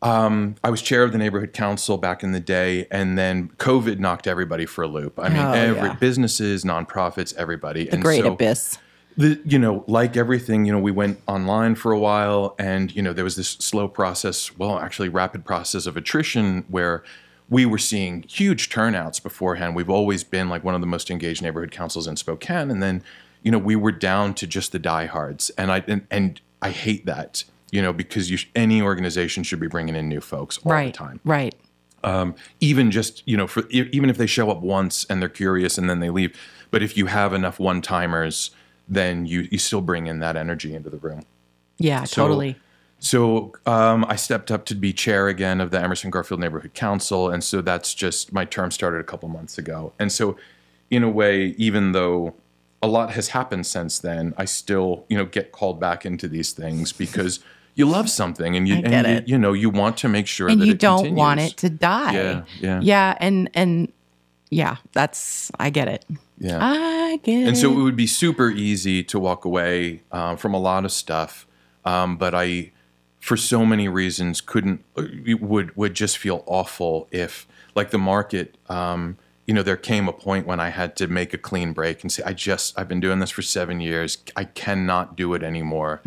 [0.00, 3.98] um, I was chair of the neighborhood council back in the day, and then COVID
[3.98, 5.18] knocked everybody for a loop.
[5.18, 5.94] I mean, Oh, every yeah.
[5.94, 7.84] businesses, nonprofits, everybody.
[7.86, 8.78] the great abyss
[9.18, 13.02] The, you know, like everything, you know, we went online for a while, and you
[13.02, 14.56] know, there was this slow process.
[14.56, 17.02] Well, actually, rapid process of attrition where
[17.50, 19.74] we were seeing huge turnouts beforehand.
[19.74, 23.02] We've always been like one of the most engaged neighborhood councils in Spokane, and then,
[23.42, 27.04] you know, we were down to just the diehards, and I and, and I hate
[27.06, 30.72] that, you know, because you sh- any organization should be bringing in new folks all
[30.72, 31.54] right the time right
[32.04, 35.78] um, even just you know for even if they show up once and they're curious
[35.78, 36.38] and then they leave
[36.70, 38.50] but if you have enough one timers
[38.88, 41.22] then you you still bring in that energy into the room.
[41.78, 42.56] Yeah So- totally.
[42.98, 47.30] so um, i stepped up to be chair again of the emerson garfield neighborhood council
[47.30, 49.92] and so that's just my term started a couple months ago.
[50.00, 50.36] And so
[50.90, 52.34] in a way even though
[52.82, 56.50] a lot has happened since then i still you know get called back into these
[56.52, 57.38] things because
[57.76, 60.60] you love something and you and you, you know you want to make sure and
[60.60, 62.14] that you don't want it to die.
[62.14, 62.80] Yeah, yeah.
[62.82, 63.92] yeah and and
[64.50, 66.04] yeah that's i get it
[66.38, 70.54] yeah i get And so it would be super easy to walk away um, from
[70.54, 71.46] a lot of stuff
[71.84, 72.72] um, but I,
[73.18, 75.04] for so many reasons, couldn't uh,
[75.40, 78.56] would would just feel awful if like the market.
[78.68, 82.02] Um, you know, there came a point when I had to make a clean break
[82.02, 84.18] and say, I just I've been doing this for seven years.
[84.36, 86.02] I cannot do it anymore.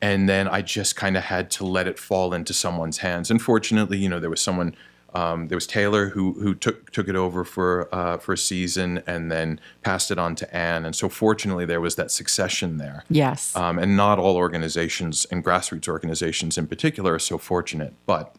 [0.00, 3.32] And then I just kind of had to let it fall into someone's hands.
[3.32, 4.76] Unfortunately, you know, there was someone
[5.14, 9.02] um, there was Taylor who who took took it over for uh, for a season
[9.06, 10.84] and then passed it on to Anne.
[10.84, 13.04] And so fortunately, there was that succession there.
[13.08, 13.56] Yes.
[13.56, 17.94] Um, and not all organizations and grassroots organizations in particular are so fortunate.
[18.06, 18.34] But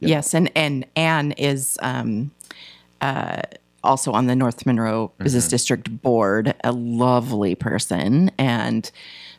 [0.00, 2.30] Yes, and and Anne is um,
[3.00, 3.42] uh,
[3.84, 6.54] also on the North Monroe Business District board.
[6.64, 8.90] A lovely person and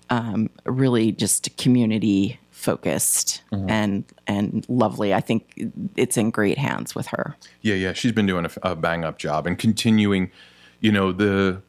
[0.10, 3.70] um, really just a community focused mm-hmm.
[3.70, 5.14] and and lovely.
[5.14, 7.36] I think it's in great hands with her.
[7.62, 10.32] Yeah, yeah, she's been doing a, a bang up job and continuing.
[10.80, 11.62] You know, the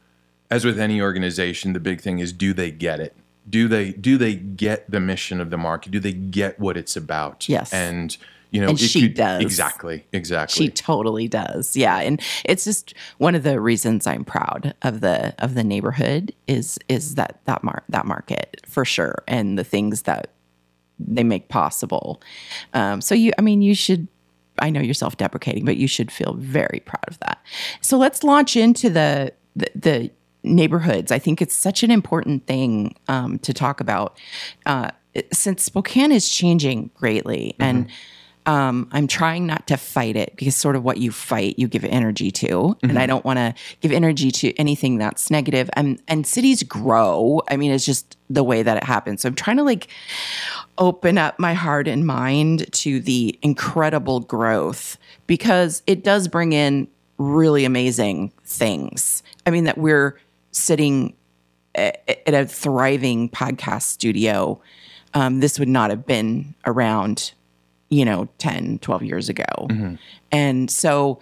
[0.51, 3.17] as with any organization, the big thing is do they get it?
[3.49, 5.93] Do they do they get the mission of the market?
[5.93, 7.49] Do they get what it's about?
[7.49, 7.73] Yes.
[7.73, 8.17] and
[8.53, 9.43] you know, And it she does.
[9.43, 10.67] exactly, exactly.
[10.67, 11.75] She totally does.
[11.75, 16.35] Yeah, and it's just one of the reasons I'm proud of the of the neighborhood
[16.47, 20.29] is is that that mar- that market for sure, and the things that
[21.07, 22.21] they make possible.
[22.75, 24.09] Um, so you, I mean, you should.
[24.59, 27.43] I know you're self-deprecating, but you should feel very proud of that.
[27.81, 30.11] So let's launch into the the, the
[30.43, 31.11] neighborhoods.
[31.11, 34.19] I think it's such an important thing um, to talk about
[34.67, 34.91] uh,
[35.33, 37.87] since Spokane is changing greatly, and
[38.47, 41.85] um, I'm trying not to fight it because sort of what you fight, you give
[41.85, 45.71] energy to, and I don't want to give energy to anything that's negative.
[45.75, 47.43] And and cities grow.
[47.49, 49.23] I mean, it's just the way that it happens.
[49.23, 49.89] So I'm trying to like
[50.79, 56.89] open up my heart and mind to the incredible growth because it does bring in
[57.19, 59.23] really amazing things.
[59.47, 60.19] I mean, that we're
[60.51, 61.15] sitting
[61.77, 64.61] a- at a thriving podcast studio.
[65.15, 67.33] Um, this would not have been around,
[67.93, 69.45] you know, 10, 12 years ago.
[69.69, 69.95] Mm-hmm.
[70.33, 71.21] And so,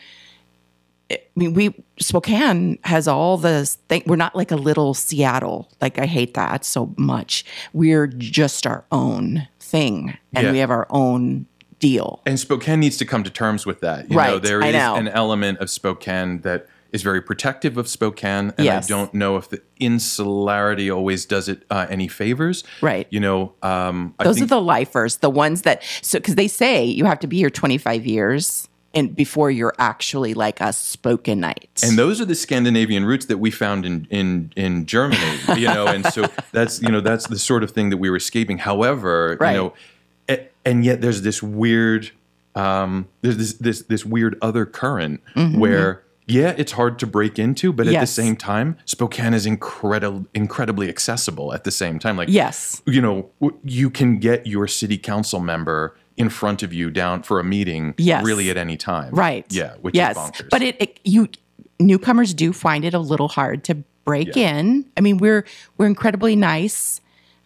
[1.10, 4.04] I mean, we Spokane has all this thing.
[4.06, 5.68] We're not like a little Seattle.
[5.80, 7.44] Like I hate that so much.
[7.72, 10.52] We're just our own thing, and Yeah.
[10.52, 11.46] we have our own
[11.80, 12.20] deal.
[12.26, 14.04] and Spokane needs to come to terms with that.
[14.10, 14.94] You know, Right, there I is know.
[14.96, 18.86] an element of Spokane that is very protective of Spokane, and Yes.
[18.86, 22.64] I don't know if the insularity always does it uh, any favors.
[22.80, 23.06] Right.
[23.10, 26.48] You know, um, I Those think, are the lifers, the ones that so because they
[26.48, 31.82] say you have to be here 25 years and before you're actually like a Spokanite.
[31.88, 35.38] and those are the Scandinavian roots that we found in in in Germany.
[35.56, 38.16] You know, and so that's you know that's the sort of thing that we were
[38.16, 38.58] escaping.
[38.58, 39.52] However, Right.
[39.52, 39.74] you know,
[40.28, 42.10] a- and yet there's this weird
[42.56, 45.20] um, there's this this this weird other current
[45.54, 46.02] where.
[46.30, 48.06] Yeah, it's hard to break into, but at the.
[48.06, 51.52] Same time, Spokane is incredible, incredibly accessible.
[51.54, 53.30] At the same time, like yes, you know,
[53.64, 57.94] you can get your city council member in front of you down for a meeting,
[57.96, 58.24] Yes.
[58.24, 59.46] really at any time, right.
[59.50, 60.16] Yeah, which yes.
[60.16, 60.50] is bonkers.
[60.50, 61.28] But it, it you
[61.78, 64.58] newcomers do find it a little hard to break Yeah.
[64.58, 64.84] in.
[64.96, 65.44] I mean, we're
[65.78, 67.00] we're incredibly nice.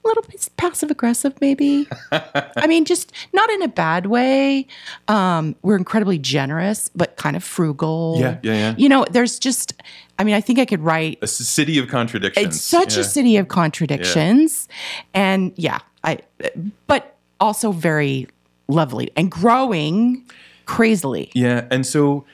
[0.05, 1.89] A little bit passive aggressive, maybe.
[2.13, 4.67] I mean, just not in a bad way.
[5.09, 8.17] Um, we're incredibly generous, but kind of frugal.
[8.19, 8.75] Yeah, yeah, yeah.
[8.77, 9.73] You know, there's just.
[10.19, 12.47] I mean, I think I could write a city of contradictions.
[12.47, 13.01] It's such Yeah.
[13.01, 14.69] a city of contradictions.
[15.15, 16.19] And yeah, I
[16.87, 18.29] but also very
[18.69, 20.25] lovely and growing
[20.67, 21.31] crazily.
[21.35, 22.25] Yeah, and so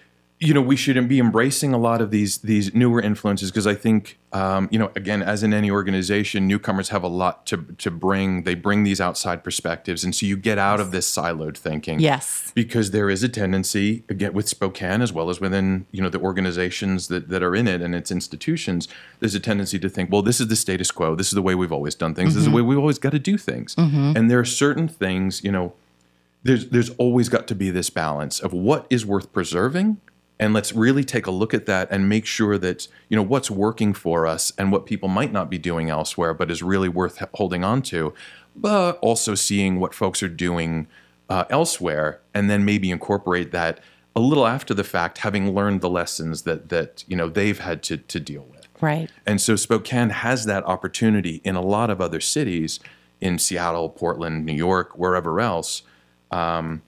[0.40, 3.74] you know we shouldn't be embracing a lot of these these newer influences because I
[3.74, 7.90] think um, you know again as in any organization, newcomers have a lot to to
[7.90, 8.44] bring.
[8.44, 12.00] They bring these outside perspectives, and so you get out of this siloed thinking.
[12.00, 12.52] Yes.
[12.54, 16.20] because there is a tendency again with Spokane as well as within you know the
[16.20, 18.88] organizations that, that are in it and its institutions
[19.20, 21.54] there's a tendency to think well this is the status quo this is the way
[21.54, 23.74] we've always done things this is the way we've always got to do things
[24.16, 25.72] and there are certain things you know
[26.42, 29.98] there's there's always got to be this balance of what is worth preserving
[30.40, 33.50] and let's really take a look at that and make sure that you know what's
[33.50, 37.22] working for us and what people might not be doing elsewhere but is really worth
[37.35, 38.12] holding on to
[38.57, 40.88] but also seeing what folks are doing
[41.29, 43.79] uh, elsewhere and then maybe incorporate that
[44.16, 47.83] a little after the fact having learned the lessons that that you know they've had
[47.83, 49.11] to to deal with Right.
[49.26, 52.81] and so Spokane has that opportunity in a lot of other cities,
[53.20, 55.83] in Seattle, Portland, New York, wherever else,
[56.31, 56.81] um,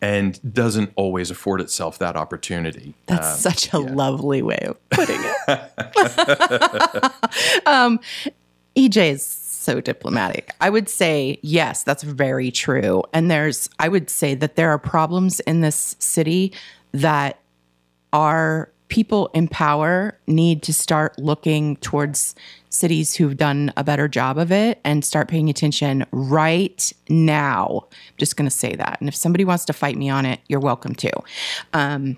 [0.00, 2.94] and doesn't always afford itself that opportunity.
[3.06, 5.48] That's Um, such a lovely way of putting it.
[7.66, 8.00] um,
[8.76, 10.52] EJ is so diplomatic.
[10.60, 13.02] I would say, yes, that's very true.
[13.12, 16.52] And there's, I would say that there are problems in this city
[16.92, 17.38] that
[18.12, 22.34] our people in power need to start looking towards
[22.74, 27.86] cities who've done a better job of it and start paying attention right now.
[27.92, 28.98] I'm just going to say that.
[29.00, 31.10] And if somebody wants to fight me on it, you're welcome to.
[31.72, 32.16] Um,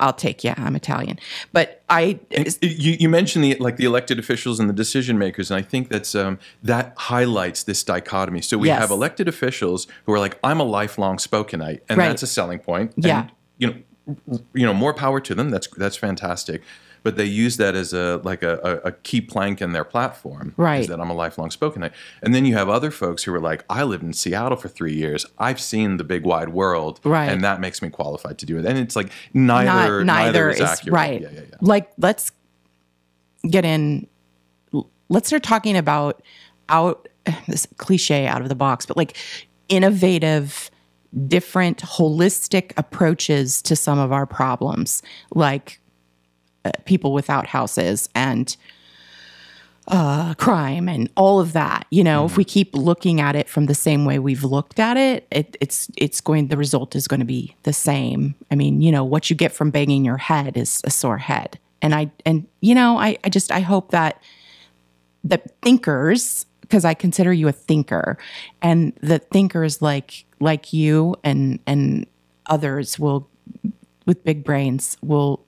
[0.00, 1.20] I'll take yeah, I'm Italian.
[1.52, 2.18] But I
[2.60, 5.90] you, you mentioned the like the elected officials and the decision makers, and I think
[5.90, 8.42] that's um, that highlights this dichotomy.
[8.42, 8.80] So we Yes.
[8.80, 12.08] have elected officials who are like, "I'm a lifelong Spokanite," and Right.
[12.08, 12.94] that's a selling point.
[12.96, 13.20] Yeah.
[13.20, 15.50] And, you know, you know, more power to them.
[15.50, 16.62] That's that's fantastic.
[17.02, 20.54] But they use that as a like a, a, key plank in their platform.
[20.56, 20.80] Right.
[20.80, 21.92] Is that I'm a lifelong Spokanite.
[22.22, 24.94] And then you have other folks who are like, I lived in Seattle for three
[24.94, 25.26] years.
[25.38, 27.00] I've seen the big wide world.
[27.02, 27.28] Right.
[27.28, 28.64] And that makes me qualified to do it.
[28.64, 30.94] And it's like neither not, neither is, is, accurate.
[30.94, 31.20] right.
[31.22, 31.56] Yeah, yeah, yeah.
[31.60, 32.30] Like let's
[33.48, 34.06] get in.
[35.08, 36.22] Let's start talking about
[36.68, 37.08] out
[37.48, 39.16] this cliche out of the box, but like
[39.68, 40.70] innovative,
[41.26, 45.02] different, holistic approaches to some of our problems,
[45.34, 45.80] like
[46.84, 48.56] people without houses and
[49.88, 51.86] uh, crime and all of that.
[51.90, 54.96] You know, if we keep looking at it from the same way we've looked at
[54.96, 56.48] it, it, it's it's going.
[56.48, 58.34] The result is going to be the same.
[58.50, 61.58] I mean, you know, what you get from banging your head is a sore head.
[61.80, 64.22] And I and you know, I I just I hope that
[65.24, 68.16] that thinkers because I consider you a thinker
[68.62, 72.06] and the thinkers like like you and and
[72.46, 73.28] others will
[74.06, 75.44] with big brains will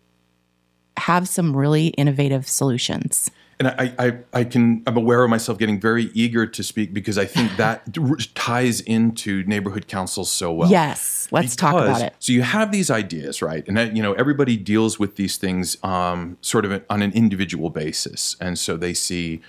[0.96, 3.30] have some really innovative solutions.
[3.58, 7.18] And I, I, I can, I'm aware of myself getting very eager to speak because
[7.18, 7.96] I think that
[8.34, 10.70] ties into neighborhood councils so well.
[10.70, 12.14] Yes, let's talk about it.
[12.18, 13.66] So you have these ideas, right?
[13.68, 17.70] And that, you know, everybody deals with these things um, sort of on an individual
[17.70, 18.36] basis.
[18.40, 19.40] And so they see,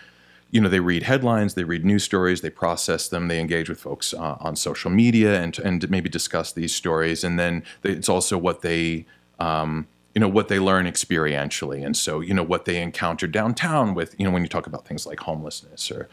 [0.51, 3.79] you know, they read headlines, they read news stories, they process them, they engage with
[3.79, 7.23] folks uh, on social media and and maybe discuss these stories.
[7.23, 9.07] And then they, it's also what they
[9.39, 11.85] um, you know what they learn experientially.
[11.85, 14.87] And so you know what they encounter downtown with you know when you talk about
[14.87, 16.09] things like homelessness or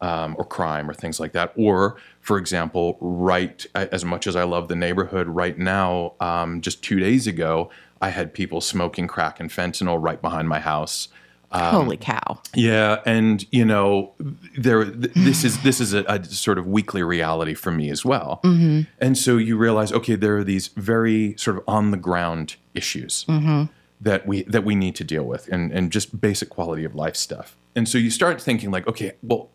[0.00, 1.52] um, or crime or things like that.
[1.56, 6.82] Or for example right as much as i love the neighborhood right now um, just
[6.82, 11.08] two days ago i had people smoking crack and fentanyl right behind my house
[11.54, 12.40] Holy um, cow.
[12.54, 14.12] yeah, and you know,
[14.58, 14.84] there.
[14.84, 18.40] th- This is this is a, a sort of weekly reality for me as well.
[18.42, 18.82] Mm-hmm.
[19.00, 23.24] And so you realize, okay, there are these very sort of on the ground issues
[23.28, 23.64] mm-hmm.
[24.00, 27.16] that we that we need to deal with, and and just basic quality of life
[27.16, 27.56] stuff.
[27.76, 29.50] And so you start thinking like, okay, well,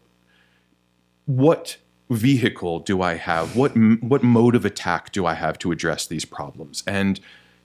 [1.25, 1.77] what
[2.09, 3.55] vehicle do I have?
[3.55, 6.83] What m- what mode of attack do I have to address these problems?
[6.87, 7.19] And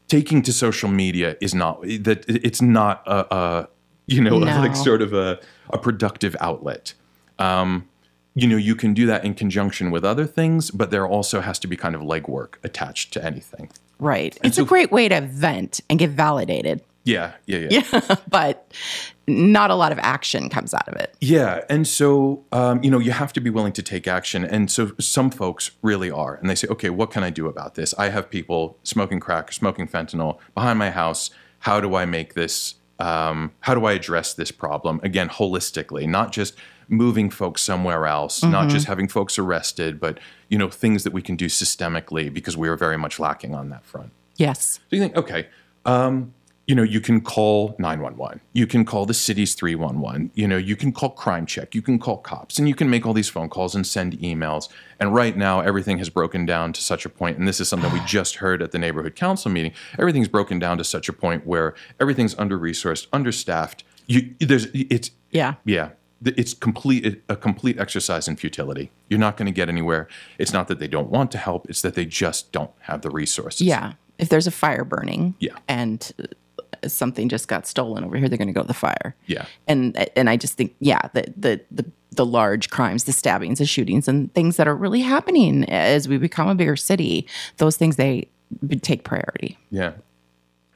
[0.07, 3.69] taking to social media is not that it's not a, a
[4.07, 4.47] you know No.
[4.61, 5.41] like sort of a,
[5.71, 6.95] a productive outlet.
[7.39, 7.89] Um,
[8.37, 11.59] you know, you can do that in conjunction with other things, but there also has
[11.61, 13.71] to be kind of legwork attached to anything.
[14.01, 14.37] Right.
[14.43, 18.17] It's so- a great way to vent and get validated, Yeah, yeah, yeah.
[18.29, 18.73] but
[19.29, 21.15] not a lot of action comes out of it.
[21.21, 24.69] Yeah, and so um, you know you have to be willing to take action, and
[24.71, 27.95] so some folks really are, and they say, okay, what can I do about this?
[27.99, 31.31] I have people smoking crack, smoking fentanyl behind my house.
[31.61, 32.75] How do I make this?
[32.99, 36.55] Um, how do I address this problem again holistically, not just
[36.89, 41.23] moving folks somewhere else, not just having folks arrested, but you know things that we
[41.23, 44.11] can do systemically because we are very much lacking on that front.
[44.37, 44.81] Yes.
[44.91, 45.49] So you think, okay,
[45.85, 46.35] um,
[46.67, 50.77] you know, you can call 911, you can call the city's 311, you know, you
[50.77, 53.49] can call crime check, you can call cops, and you can make all these phone
[53.51, 54.69] calls and send emails.
[54.99, 57.93] And right now, everything has broken down to such a point, and this is something
[57.93, 59.73] we just heard at the neighborhood council meeting.
[59.99, 63.85] Everything's broken down to such a point where everything's under resourced, understaffed.
[64.07, 65.55] You, there's, it's, Yeah.
[65.67, 65.91] yeah,
[66.25, 68.91] it's complete a complete exercise in futility.
[69.11, 70.09] You're not going to get anywhere.
[70.39, 73.11] It's not that they don't want to help; it's that they just don't have the
[73.11, 73.61] resources.
[73.61, 73.93] Yeah.
[74.19, 75.57] If there's a fire burning Yeah.
[75.69, 76.11] and
[76.93, 79.15] something just got stolen over here, they're going to go to the fire.
[79.27, 79.47] Yeah.
[79.67, 83.67] And and I just think, yeah, the, the the the large crimes, the stabbings, the
[83.67, 87.97] shootings, and things that are really happening as we become a bigger city, those things
[87.97, 88.29] they
[88.83, 89.59] take priority.
[89.71, 89.95] Yeah.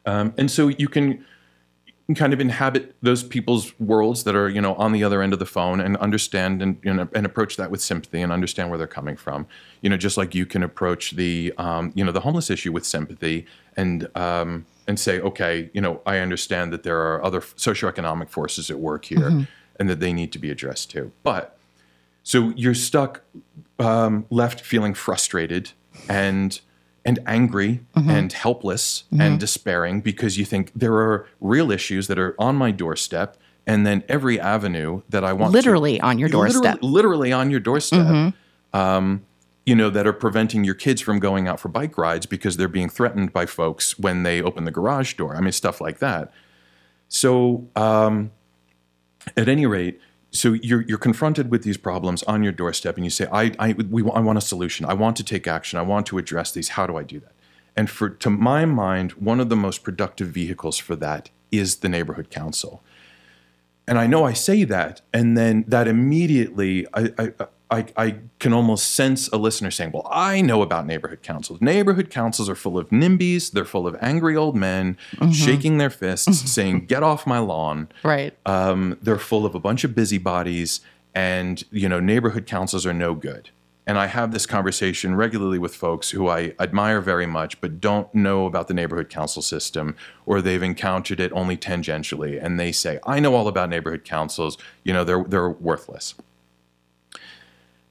[0.04, 1.24] Um, and so you can,
[1.86, 5.22] you can kind of inhabit those people's worlds that are, you know, on the other
[5.22, 8.32] end of the phone and understand and, you know, and approach that with sympathy and
[8.32, 9.46] understand where they're coming from.
[9.80, 12.84] You know, just like you can approach the, um, you know, the homeless issue with
[12.84, 13.46] sympathy
[13.76, 18.70] and, um, and say, okay, you know, I understand that there are other socioeconomic forces
[18.70, 19.46] at work here
[19.78, 21.12] and that they need to be addressed too.
[21.22, 21.56] But
[22.24, 23.20] so you're stuck,
[23.78, 25.70] um, left feeling frustrated
[26.08, 26.60] and
[27.04, 32.34] and angry and helpless and despairing because you think there are real issues that are
[32.38, 33.36] on my doorstep,
[33.66, 36.78] and then every avenue that I want to- Literally on your Literally- doorstep.
[36.82, 38.34] literally, on your doorstep.
[38.74, 39.22] Um,
[39.68, 42.68] you know that are preventing your kids from going out for bike rides because they're
[42.68, 45.36] being threatened by folks when they open the garage door.
[45.36, 46.32] I mean, stuff like that.
[47.08, 48.30] So, um,
[49.36, 50.00] at any rate,
[50.30, 53.74] so you're you're confronted with these problems on your doorstep, and you say, "I I
[53.74, 54.86] we I want a solution.
[54.86, 55.78] I want to take action.
[55.78, 56.70] I want to address these.
[56.70, 57.32] How do I do that?"
[57.76, 61.90] And for to my mind, one of the most productive vehicles for that is the
[61.90, 62.82] neighborhood council.
[63.86, 67.32] And I know I say that, and then that immediately I, I
[67.70, 71.60] I, I, can almost sense a listener saying, Well, I know about neighborhood councils.
[71.60, 75.32] Neighborhood councils are full of NIMBYs, they're full of angry old men mm-hmm.
[75.32, 77.88] shaking their fists, saying, Get off my lawn.
[78.02, 78.34] Right.
[78.46, 80.80] Um, they're full of a bunch of busybodies,
[81.14, 83.50] and you know, neighborhood councils are no good.
[83.88, 88.14] And I have this conversation regularly with folks who I admire very much, but don't
[88.14, 89.96] know about the neighborhood council system,
[90.26, 92.38] or they've encountered it only tangentially.
[92.42, 96.14] And they say, I know all about neighborhood councils, you know, they're, they're worthless.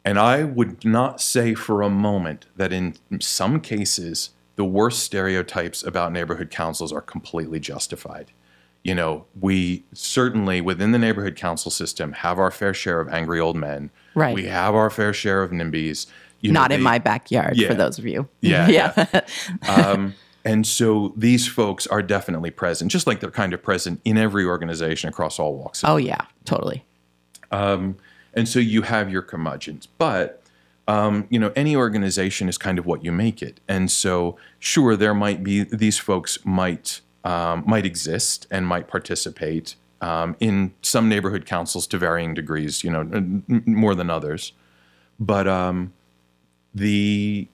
[0.08, 5.84] And I would not say for a moment that in some cases, the worst stereotypes
[5.84, 8.32] about neighborhood councils are completely justified.
[8.86, 13.41] You know, we certainly within the neighborhood council system have our fair share of angry
[13.41, 13.91] old men.
[14.16, 14.34] Right.
[14.34, 16.08] We have our fair share of NIMBYs.
[16.39, 17.68] You Not know, in my backyard, yeah.
[17.68, 18.30] for those of you.
[18.39, 18.70] Yeah.
[18.70, 19.22] yeah.
[19.68, 20.14] um,
[20.45, 24.45] and so these folks are definitely present, just like they're kind of present in every
[24.45, 25.84] organization across all walks.
[25.84, 26.86] Of oh, yeah, totally.
[27.51, 27.97] Um,
[28.38, 29.88] and so you have your curmudgeons.
[29.97, 30.43] But
[30.88, 33.59] um, you know, any organization is kind of what you make it.
[33.67, 39.75] And so, sure, there might be these folks might um, might exist and might participate
[39.99, 42.83] um, in some neighborhood councils to varying degrees.
[42.83, 44.53] You know, more than others.
[45.19, 45.91] But um,
[46.73, 47.47] the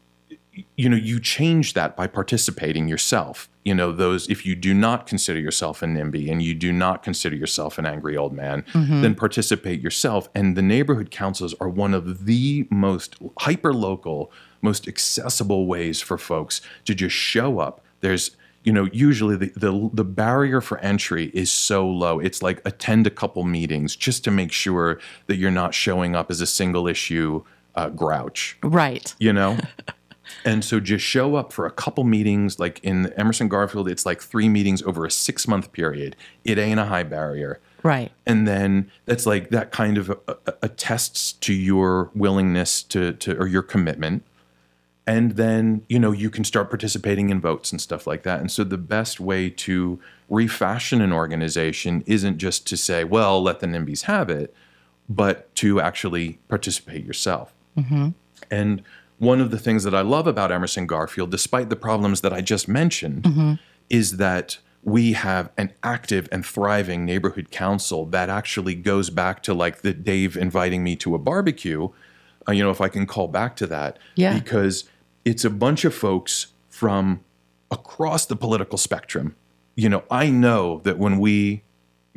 [0.75, 5.07] you know you change that by participating yourself you know those if you do not
[5.07, 9.01] consider yourself a nimby and you do not consider yourself an angry old man mm-hmm.
[9.01, 10.29] then participate yourself.
[10.35, 16.17] And the neighborhood councils are one of the most hyper local most accessible ways for
[16.17, 17.81] folks to just show up.
[17.99, 18.31] There's
[18.63, 22.19] you know usually the, the the barrier for entry is so low.
[22.19, 26.31] It's like attend a couple meetings just to make sure that you're not showing up
[26.31, 27.43] as a single issue
[27.75, 28.57] uh, grouch.
[28.63, 29.13] Right.
[29.19, 29.57] You know
[30.45, 34.21] And so just show up for a couple meetings, like in Emerson Garfield, it's like
[34.21, 36.15] three meetings over a six month period.
[36.43, 37.59] It ain't a high barrier.
[37.83, 38.11] Right.
[38.25, 40.17] And then that's like that kind of
[40.61, 44.23] attests to your willingness to, to, or your commitment.
[45.05, 48.39] And then, you know, you can start participating in votes and stuff like that.
[48.39, 49.99] And so the best way to
[50.29, 54.55] refashion an organization isn't just to say, well, let the NIMBYs have it,
[55.09, 57.53] but to actually participate yourself.
[57.77, 58.09] Mm-hmm.
[58.49, 58.81] And
[59.23, 62.41] one of the things that I love about Emerson Garfield, despite the problems that I
[62.41, 63.53] just mentioned, mm-hmm.
[63.89, 69.53] is that we have an active and thriving neighborhood council that actually goes back to
[69.53, 71.89] like the Dave inviting me to a barbecue.
[72.47, 74.37] Uh, you know, if I can call back to that, yeah.
[74.37, 74.83] because
[75.23, 77.23] it's a bunch of folks from
[77.71, 79.35] across the political spectrum.
[79.75, 81.63] You know, I know that when we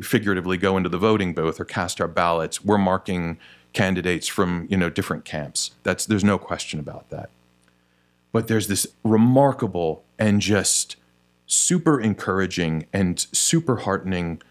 [0.00, 3.38] figuratively go into the voting booth or cast our ballots, we're marking
[3.72, 5.72] candidates from you know different camps.
[5.82, 7.30] That's there's no question about that.
[8.32, 10.96] But there's this remarkable and just
[11.46, 14.42] super encouraging and super heartening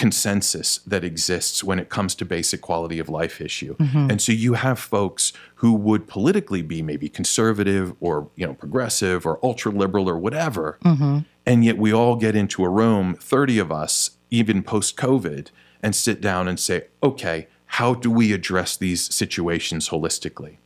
[0.00, 3.76] consensus that exists when it comes to basic quality of life issue.
[3.76, 4.10] Mm-hmm.
[4.12, 9.26] And so you have folks who would politically be maybe conservative or you know progressive
[9.26, 10.78] or ultra liberal or whatever.
[10.86, 11.18] Mm-hmm.
[11.44, 15.48] And yet we all get into a room, 30 of us, even post COVID,
[15.82, 20.56] and sit down and say, okay, how do we address these situations holistically?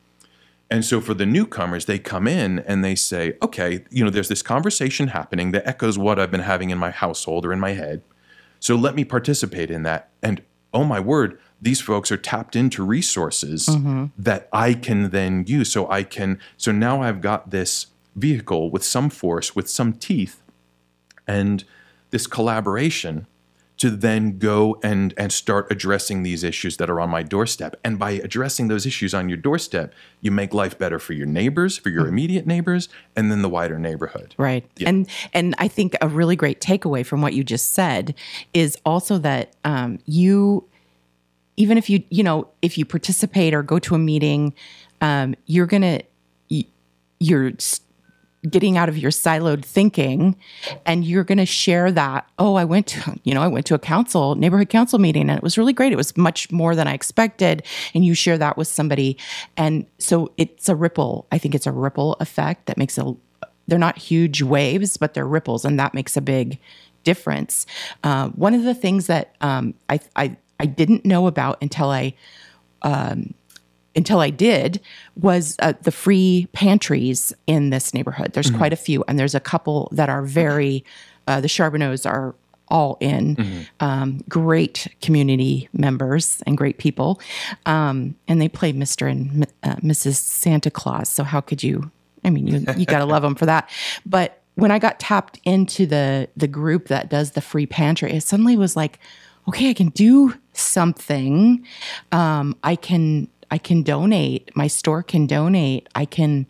[0.71, 4.29] And so for the newcomers, they come in and they say, okay, you know, there's
[4.29, 7.75] this conversation happening that echoes what I've been having in my household or in my
[7.75, 8.03] head.
[8.59, 10.09] So let me participate in that.
[10.23, 10.43] And
[10.73, 14.07] oh my word, these folks are tapped into resources mm-hmm.
[14.19, 15.71] that I can then use.
[15.71, 20.43] So I can, so now I've got this vehicle with some force, with some teeth,
[21.27, 21.65] and
[22.11, 23.27] this collaboration
[23.85, 27.99] to then go and and start addressing these issues that are on my doorstep and
[27.99, 31.91] by addressing those issues on your doorstep you make life better for your neighbors for
[31.91, 32.09] your mm.
[32.09, 34.89] immediate neighbors and then the wider neighborhood right yeah.
[34.89, 38.15] and and i think a really great takeaway from what you just said
[38.55, 40.67] is also that um, you
[41.59, 44.55] even if you you know if you participate or go to a meeting
[45.03, 46.01] um, you're gonna
[47.21, 47.53] you're
[48.51, 50.37] getting out of your siloed thinking
[50.85, 53.75] and you're going to share that oh i went to you know i went to
[53.75, 55.93] a council neighborhood council meeting and it was really great.
[55.93, 57.63] It was much more than i expected
[57.95, 59.17] and you share that with somebody
[59.57, 61.27] and so it's a ripple.
[61.33, 63.15] I think it's a ripple effect that makes a
[63.67, 66.59] they're not huge waves but they're ripples and that makes a big
[67.05, 67.67] difference.
[68.03, 72.15] Uh, one of the things that um, I, I i didn't know about until i
[72.83, 73.35] um,
[73.97, 74.81] until I did
[75.17, 78.33] was uh, the free pantries in this neighborhood.
[78.33, 78.59] There's mm-hmm.
[78.59, 80.85] quite a few, and there's a couple that are very.
[81.27, 82.35] Uh, the Charbonneaus are
[82.69, 83.67] all in.
[83.81, 87.21] Um, great community members and great people.
[87.67, 89.11] Um, and they play Mr.
[89.11, 90.17] and uh, Mrs.
[90.17, 91.09] Santa Claus.
[91.09, 91.91] So how could you?
[92.25, 93.71] I mean, you you got to love them for that.
[94.07, 98.23] But when I got tapped into the the group that does the free pantry, it
[98.23, 98.99] suddenly was like,
[99.49, 101.65] okay, I can do something.
[102.13, 104.51] Um, I can I can donate.
[104.57, 105.89] My store can donate.
[105.95, 106.47] I can,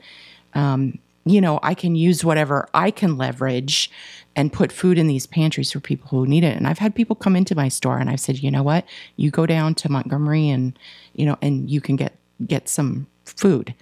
[0.54, 3.90] um, you know, I can use whatever I can leverage
[4.36, 6.56] and put food in these pantries for people who need it.
[6.56, 8.84] And I've had people come into my store and I've said, you know what,
[9.16, 10.78] you go down to Montgomery and
[11.14, 12.16] you know, and you can get
[12.46, 13.74] get some food,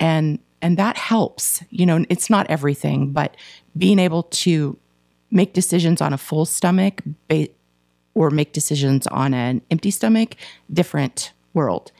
[0.00, 1.62] and and that helps.
[1.70, 3.36] You know, it's not everything, but
[3.76, 4.76] being able to
[5.30, 7.48] make decisions on a full stomach ba-
[8.14, 10.34] or make decisions on an empty stomach
[10.72, 11.92] different world.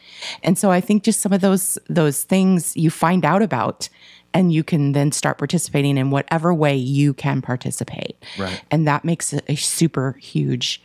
[0.42, 3.88] And so i think just some of those those things you find out about
[4.34, 8.22] and you can then start participating in whatever way you can participate.
[8.38, 8.62] Right.
[8.70, 10.82] and that makes a, a super huge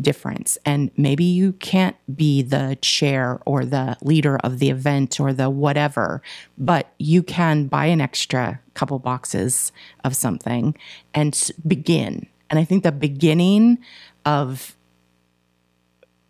[0.00, 0.56] difference.
[0.64, 5.50] And maybe you can't be the chair or the leader of the event or the
[5.50, 6.22] whatever
[6.56, 9.72] but you can buy an extra couple boxes
[10.04, 10.74] of something
[11.14, 12.26] and begin.
[12.48, 13.78] And i think the beginning
[14.24, 14.76] of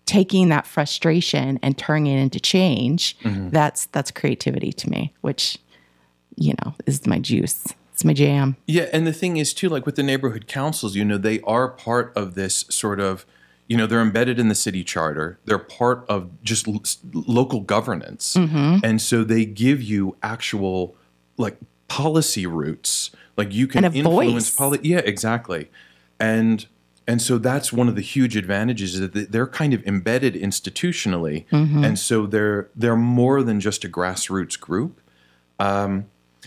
[0.08, 3.50] taking that frustration and turning it into change mm-hmm.
[3.50, 5.58] that's that's creativity to me which
[6.36, 9.84] you know is my juice it's my jam Yeah, and the thing is too, like
[9.84, 13.26] with the neighborhood councils, you know, they are part of this sort of,
[13.66, 15.40] you know, they're embedded in the city charter.
[15.46, 16.80] They're part of just l-
[17.12, 18.76] local governance, mm-hmm.
[18.84, 20.94] and so they give you actual
[21.38, 21.56] like
[21.88, 23.10] policy routes.
[23.36, 24.90] Like you can influence policy.
[24.90, 25.68] Yeah, exactly,
[26.20, 26.68] and
[27.08, 31.46] and so that's one of the huge advantages is that they're kind of embedded institutionally,
[31.84, 35.00] and so they're they're more than just a grassroots group.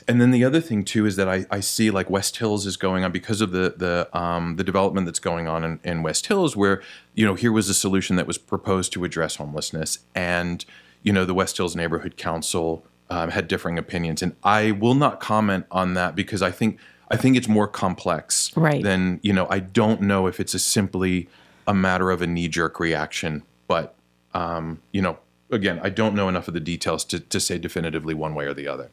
[0.07, 2.77] And then the other thing too is that I, I see like West Hills is
[2.77, 6.27] going on because of the the um, the development that's going on in, in West
[6.27, 6.81] Hills, where
[7.15, 10.63] you know here was a solution that was proposed to address homelessness, and
[11.01, 15.19] you know the West Hills Neighborhood Council um, had differing opinions, and I will not
[15.19, 16.79] comment on that because I think
[17.11, 18.81] I think it's more complex Right.
[18.83, 21.27] than you know I don't know if it's a simply
[21.67, 23.95] a matter of a knee jerk reaction, but
[24.33, 25.17] um, you know
[25.51, 28.53] again I don't know enough of the details to to say definitively one way or
[28.53, 28.89] the other.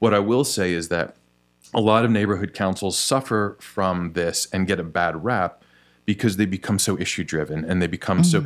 [0.00, 1.16] What I will say is that
[1.72, 5.62] a lot of neighborhood councils suffer from this and get a bad rap
[6.04, 8.44] because they become so issue driven and they become so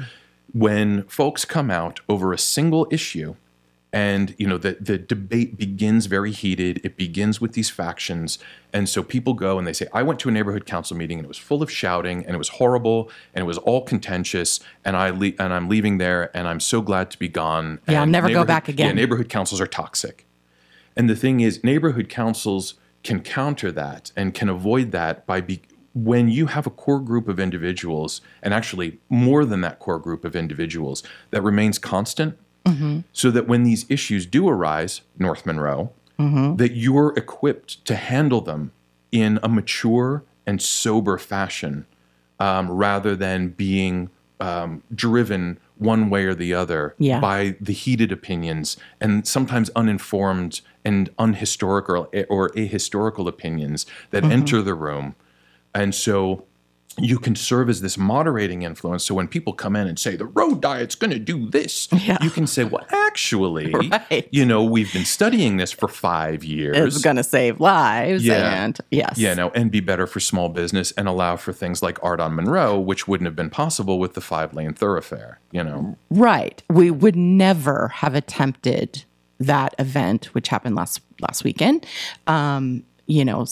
[0.52, 3.34] when folks come out over a single issue
[3.94, 6.80] and you know the the debate begins very heated.
[6.82, 8.40] It begins with these factions.
[8.72, 11.24] And so people go and they say i went to a neighborhood council meeting and
[11.24, 14.96] it was full of shouting and it was horrible and it was all contentious and
[14.96, 17.78] i le- and i'm leaving there and i'm so glad to be gone.
[17.88, 18.88] Yeah, I'll never go back again.
[18.88, 20.26] yeah, neighborhood councils are toxic.
[20.96, 22.74] And the thing is, neighborhood councils
[23.04, 25.62] can counter that and can avoid that by be,
[25.94, 30.24] when you have a core group of individuals, and actually more than that core group
[30.24, 32.36] of individuals, that remains constant,
[33.12, 38.72] so that when these issues do arise, North Monroe, that you're equipped to handle them
[39.12, 41.86] in a mature and sober fashion
[42.40, 44.10] um, rather than being
[44.40, 47.20] um, driven one way or the other Yeah.
[47.20, 54.32] by the heated opinions and sometimes uninformed and unhistorical or ahistorical opinions that Mm-hmm.
[54.32, 55.14] enter the room.
[55.74, 56.44] And so
[56.98, 59.04] you can serve as this moderating influence.
[59.04, 62.18] So when people come in and say the road diet's going to do this, Yeah.
[62.22, 64.28] you can say, well, actually, Right.
[64.30, 66.76] you know, we've been studying this for five years.
[66.94, 68.62] it's going to save lives Yeah.
[68.64, 71.98] and yes Yeah, no, and be better for small business and allow for things like
[72.02, 75.96] art on Monroe, which wouldn't have been possible with the five lane thoroughfare, you know?
[76.10, 76.62] Right.
[76.70, 79.04] We would never have attempted
[79.40, 81.84] that event, which happened last last weekend.
[82.28, 83.46] Um, you know,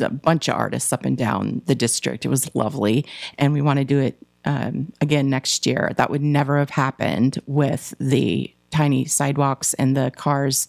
[0.00, 2.24] a bunch of artists up and down the district.
[2.24, 3.04] It was lovely,
[3.38, 5.92] and we want to do it um, again next year.
[5.96, 10.66] That would never have happened with the tiny sidewalks and the cars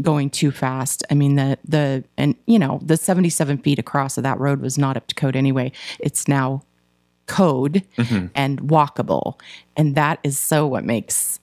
[0.00, 1.02] going too fast.
[1.10, 4.60] I mean, the the and you know the seventy seven feet across of that road
[4.60, 5.72] was not up to code anyway.
[5.98, 6.62] It's now
[7.26, 7.82] code
[8.34, 9.38] and walkable.
[9.76, 11.40] And that is so what makes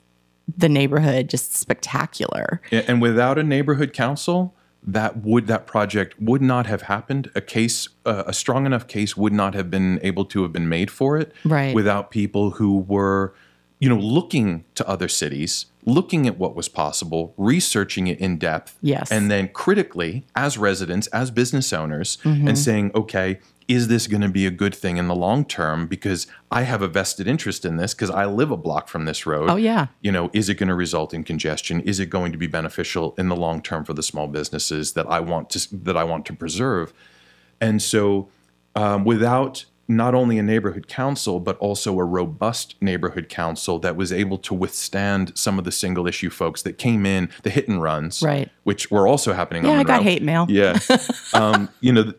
[0.56, 2.60] the neighborhood just spectacular.
[2.70, 4.54] Yeah, And without a neighborhood council,
[4.86, 7.30] that would that project would not have happened.
[7.34, 10.68] A case, uh, a strong enough case, would not have been able to have been
[10.68, 11.32] made for it.
[11.44, 11.74] Right.
[11.74, 13.34] Without people who were,
[13.78, 18.78] you know, looking to other cities, looking at what was possible, researching it in depth,
[18.82, 19.10] Yes.
[19.10, 22.48] and then critically, as residents, as business owners, Mm-hmm.
[22.48, 23.38] and saying, okay,
[23.68, 25.86] is this going to be a good thing in the long term?
[25.86, 29.26] Because I have a vested interest in this because I live a block from this
[29.26, 29.86] road Oh, yeah.
[30.00, 31.80] you know, is it going to result in congestion?
[31.80, 35.06] Is it going to be beneficial in the long term for the small businesses that
[35.06, 36.92] I want to that I want to preserve?
[37.60, 38.28] And so,
[38.74, 44.12] um, without not only a neighborhood council, but also a robust neighborhood council that was
[44.12, 47.82] able to withstand some of the single issue folks that came in, the hit and
[47.82, 48.50] runs, Right.
[48.62, 49.64] which were also happening.
[49.66, 50.46] Yeah, I got hate mail.
[50.48, 50.78] Yeah,
[51.34, 52.12] um, you know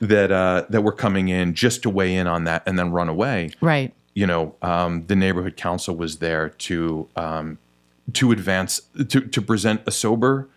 [0.00, 3.08] that uh, that were coming in just to weigh in on that and then run
[3.08, 3.50] away.
[3.60, 3.94] Right.
[4.14, 7.58] You know, um, the neighborhood council was there to um,
[8.12, 10.48] to advance to to present a sober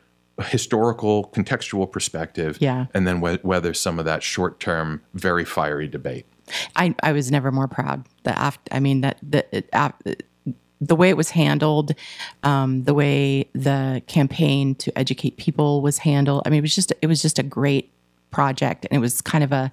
[0.48, 2.88] historical contextual perspective Yeah.
[2.94, 6.26] and then we- weather some of that short-term very fiery debate
[6.76, 10.24] I, I was never more proud that after, I mean that the it,
[10.82, 11.94] the way it was handled,
[12.44, 16.44] um, the way the campaign to educate people was handled.
[16.46, 17.92] I mean, it was just it was just a great
[18.32, 19.72] project, and it was kind of a,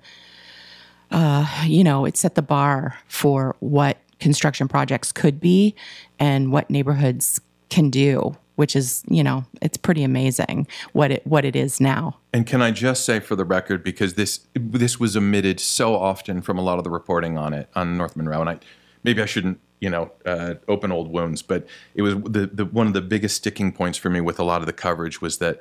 [1.10, 5.74] uh, you know, it set the bar for what construction projects could be
[6.18, 7.40] and what neighborhoods
[7.70, 12.18] can do, which is you know it's pretty amazing what it what it is now.
[12.34, 16.42] And can I just say for the record, because this this was omitted so often
[16.42, 18.58] from a lot of the reporting on it on North Monroe, and I
[19.02, 22.86] maybe I shouldn't you know uh, open old wounds, but it was the, the one
[22.86, 25.58] of the biggest sticking points for me with a lot of the coverage was that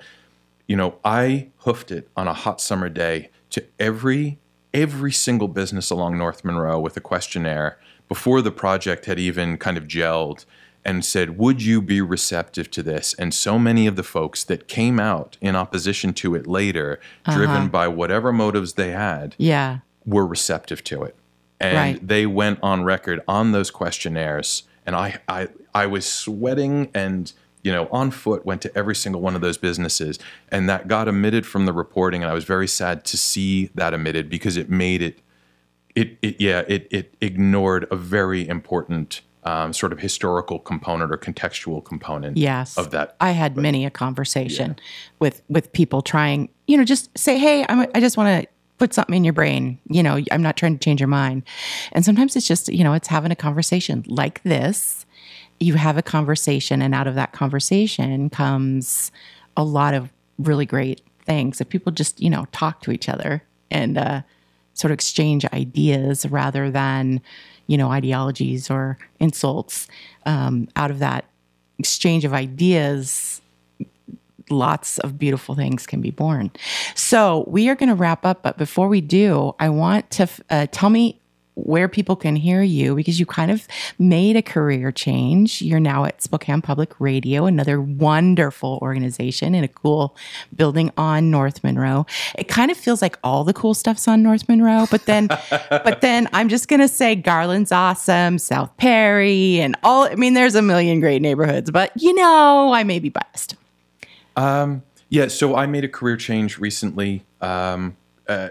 [0.68, 4.40] you know I hoofed it on a hot summer day to every
[4.74, 7.80] every single business along North Monroe with a questionnaire
[8.10, 10.44] before the project had even kind of gelled
[10.86, 13.14] and said, Would you be receptive to this?
[13.16, 17.38] And so many of the folks that came out in opposition to it later, uh-huh.
[17.38, 19.80] driven by whatever motives they had, Yeah.
[20.06, 21.16] were receptive to it.
[21.60, 22.08] And Right.
[22.08, 24.64] they went on record on those questionnaires.
[24.86, 27.32] And I, I, I was sweating and,
[27.64, 30.18] you know, on foot went to every single one of those businesses.
[30.50, 32.24] And that got omitted from the reporting.
[32.24, 35.20] And I was very sad to see that omitted because it made it,
[35.96, 41.18] it, it yeah, it, it ignored a very important um, sort of historical component or
[41.18, 42.78] contextual component Yes.
[42.78, 43.16] of that.
[43.22, 44.76] I had many a conversation
[45.20, 48.94] with with people trying, you know, just say, "Hey, I'm, I just want to put
[48.94, 49.78] something in your brain.
[49.90, 51.44] You know, I'm not trying to change your mind."
[51.94, 55.06] And sometimes it's just, you know, it's having a conversation like this.
[55.62, 59.12] You have a conversation, and out of that conversation comes
[59.58, 61.60] a lot of really great things.
[61.62, 64.22] If people just, you know, talk to each other and uh,
[64.74, 67.22] sort of exchange ideas rather than,
[67.70, 69.88] you know, ideologies or insults,
[70.26, 71.26] um, out of that
[71.78, 73.42] exchange of ideas,
[74.50, 76.50] lots of beautiful things can be born.
[76.96, 80.66] So we are going to wrap up, but before we do, I want to uh,
[80.72, 81.22] tell me
[81.66, 85.62] where people can hear you because you kind of made a career change.
[85.62, 90.16] You're now at Spokane Public Radio, another wonderful organization in a cool
[90.56, 92.06] building on North Monroe.
[92.38, 95.28] It kind of feels like all the cool stuff's on North Monroe, but then
[95.70, 100.34] but then I'm just going to say Garland's awesome, South Perry and all I mean
[100.34, 103.56] there's a million great neighborhoods, but you know, I may be biased.
[104.36, 107.24] Um yeah, so I made a career change recently.
[107.42, 107.98] Um,
[108.28, 108.50] uh,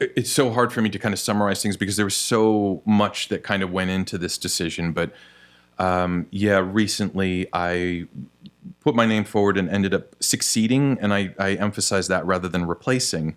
[0.00, 3.28] it's so hard for me to kind of summarize things because there was so much
[3.28, 4.92] that kind of went into this decision.
[4.92, 5.12] But
[5.78, 8.06] um, yeah, recently I
[8.80, 12.66] put my name forward and ended up succeeding, and I, I emphasize that rather than
[12.66, 13.36] replacing.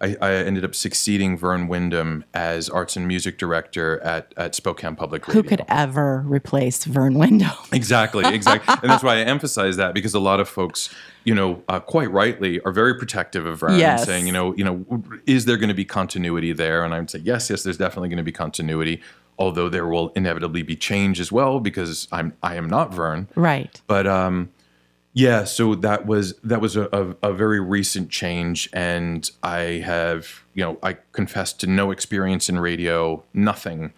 [0.00, 4.96] I, I ended up succeeding Vern Windham as arts and music director at, at Spokane
[4.96, 5.42] Public Radio.
[5.42, 7.50] Who could ever replace Vern Windham?
[7.72, 8.74] Exactly, exactly.
[8.82, 10.92] and that's why I emphasize that because a lot of folks,
[11.24, 14.04] you know, uh, quite rightly, are very protective of Vern, Yes.
[14.06, 16.82] saying, you know, you know, is there going to be continuity there?
[16.84, 19.00] And I would say, yes, yes, there's definitely going to be continuity,
[19.38, 23.28] although there will inevitably be change as well because I'm I am not Vern.
[23.34, 23.80] Right.
[23.86, 24.50] But um,
[25.12, 30.44] yeah, so that was that was a, a, a very recent change, and I have
[30.54, 33.92] you know I confess to no experience in radio, nothing,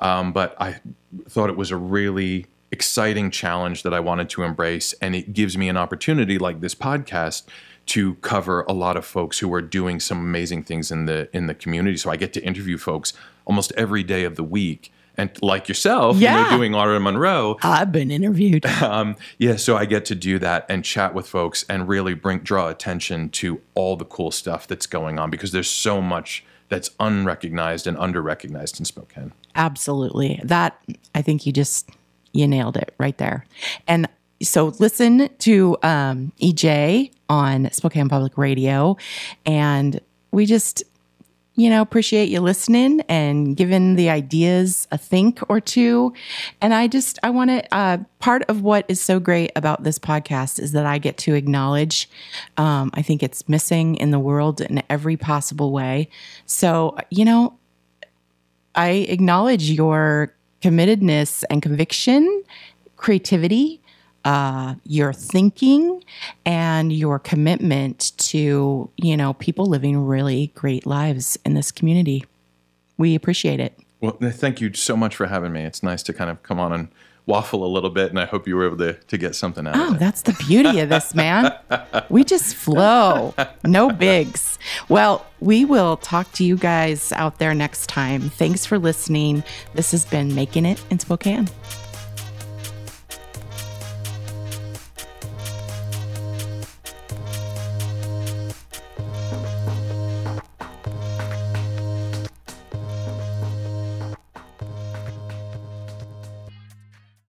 [0.00, 0.80] um, but I
[1.28, 5.58] thought it was a really exciting challenge that I wanted to embrace, and it gives
[5.58, 7.44] me an opportunity like this podcast
[7.84, 11.48] to cover a lot of folks who are doing some amazing things in the in
[11.48, 11.96] the community.
[11.96, 13.12] So I get to interview folks
[13.44, 14.92] almost every day of the week.
[15.18, 16.44] And like yourself, you Yeah.
[16.50, 18.64] know, doing Art on Monroe, I've been interviewed.
[18.82, 22.38] um, yeah, so I get to do that and chat with folks and really bring
[22.40, 26.90] draw attention to all the cool stuff that's going on because there's so much that's
[26.98, 29.32] unrecognized and underrecognized in Spokane.
[29.54, 30.40] Absolutely.
[30.42, 30.78] That
[31.14, 31.90] I think you just
[32.32, 33.44] you nailed it right there.
[33.86, 34.08] And
[34.42, 38.96] so listen to um, EJ on Spokane Public Radio,
[39.44, 40.00] and
[40.30, 40.82] we just
[41.54, 46.12] you know appreciate you listening and giving the ideas a think or two.
[46.60, 49.98] And I just I want to uh, part of what is so great about this
[49.98, 52.08] podcast is that I get to acknowledge.
[52.56, 56.08] Um, I think it's missing in the world in every possible way.
[56.46, 57.58] So you know
[58.74, 62.44] I acknowledge your committedness and conviction,
[62.96, 63.81] creativity,
[64.24, 66.02] uh, your thinking,
[66.46, 72.24] and your commitment to you know people living really great lives in this community.
[72.98, 73.78] We appreciate it.
[74.00, 75.62] Well, thank you so much for having me.
[75.62, 76.88] It's nice to kind of come on and
[77.24, 79.76] waffle a little bit, and I hope you were able to, to get something out
[79.76, 80.00] Oh, of it.
[80.00, 81.52] that's the beauty of this, man.
[82.08, 83.32] we just flow.
[83.64, 84.58] No bigs.
[84.88, 88.22] Well, we will talk to you guys out there next time.
[88.22, 89.44] Thanks for listening.
[89.74, 91.48] This has been Making It in Spokane.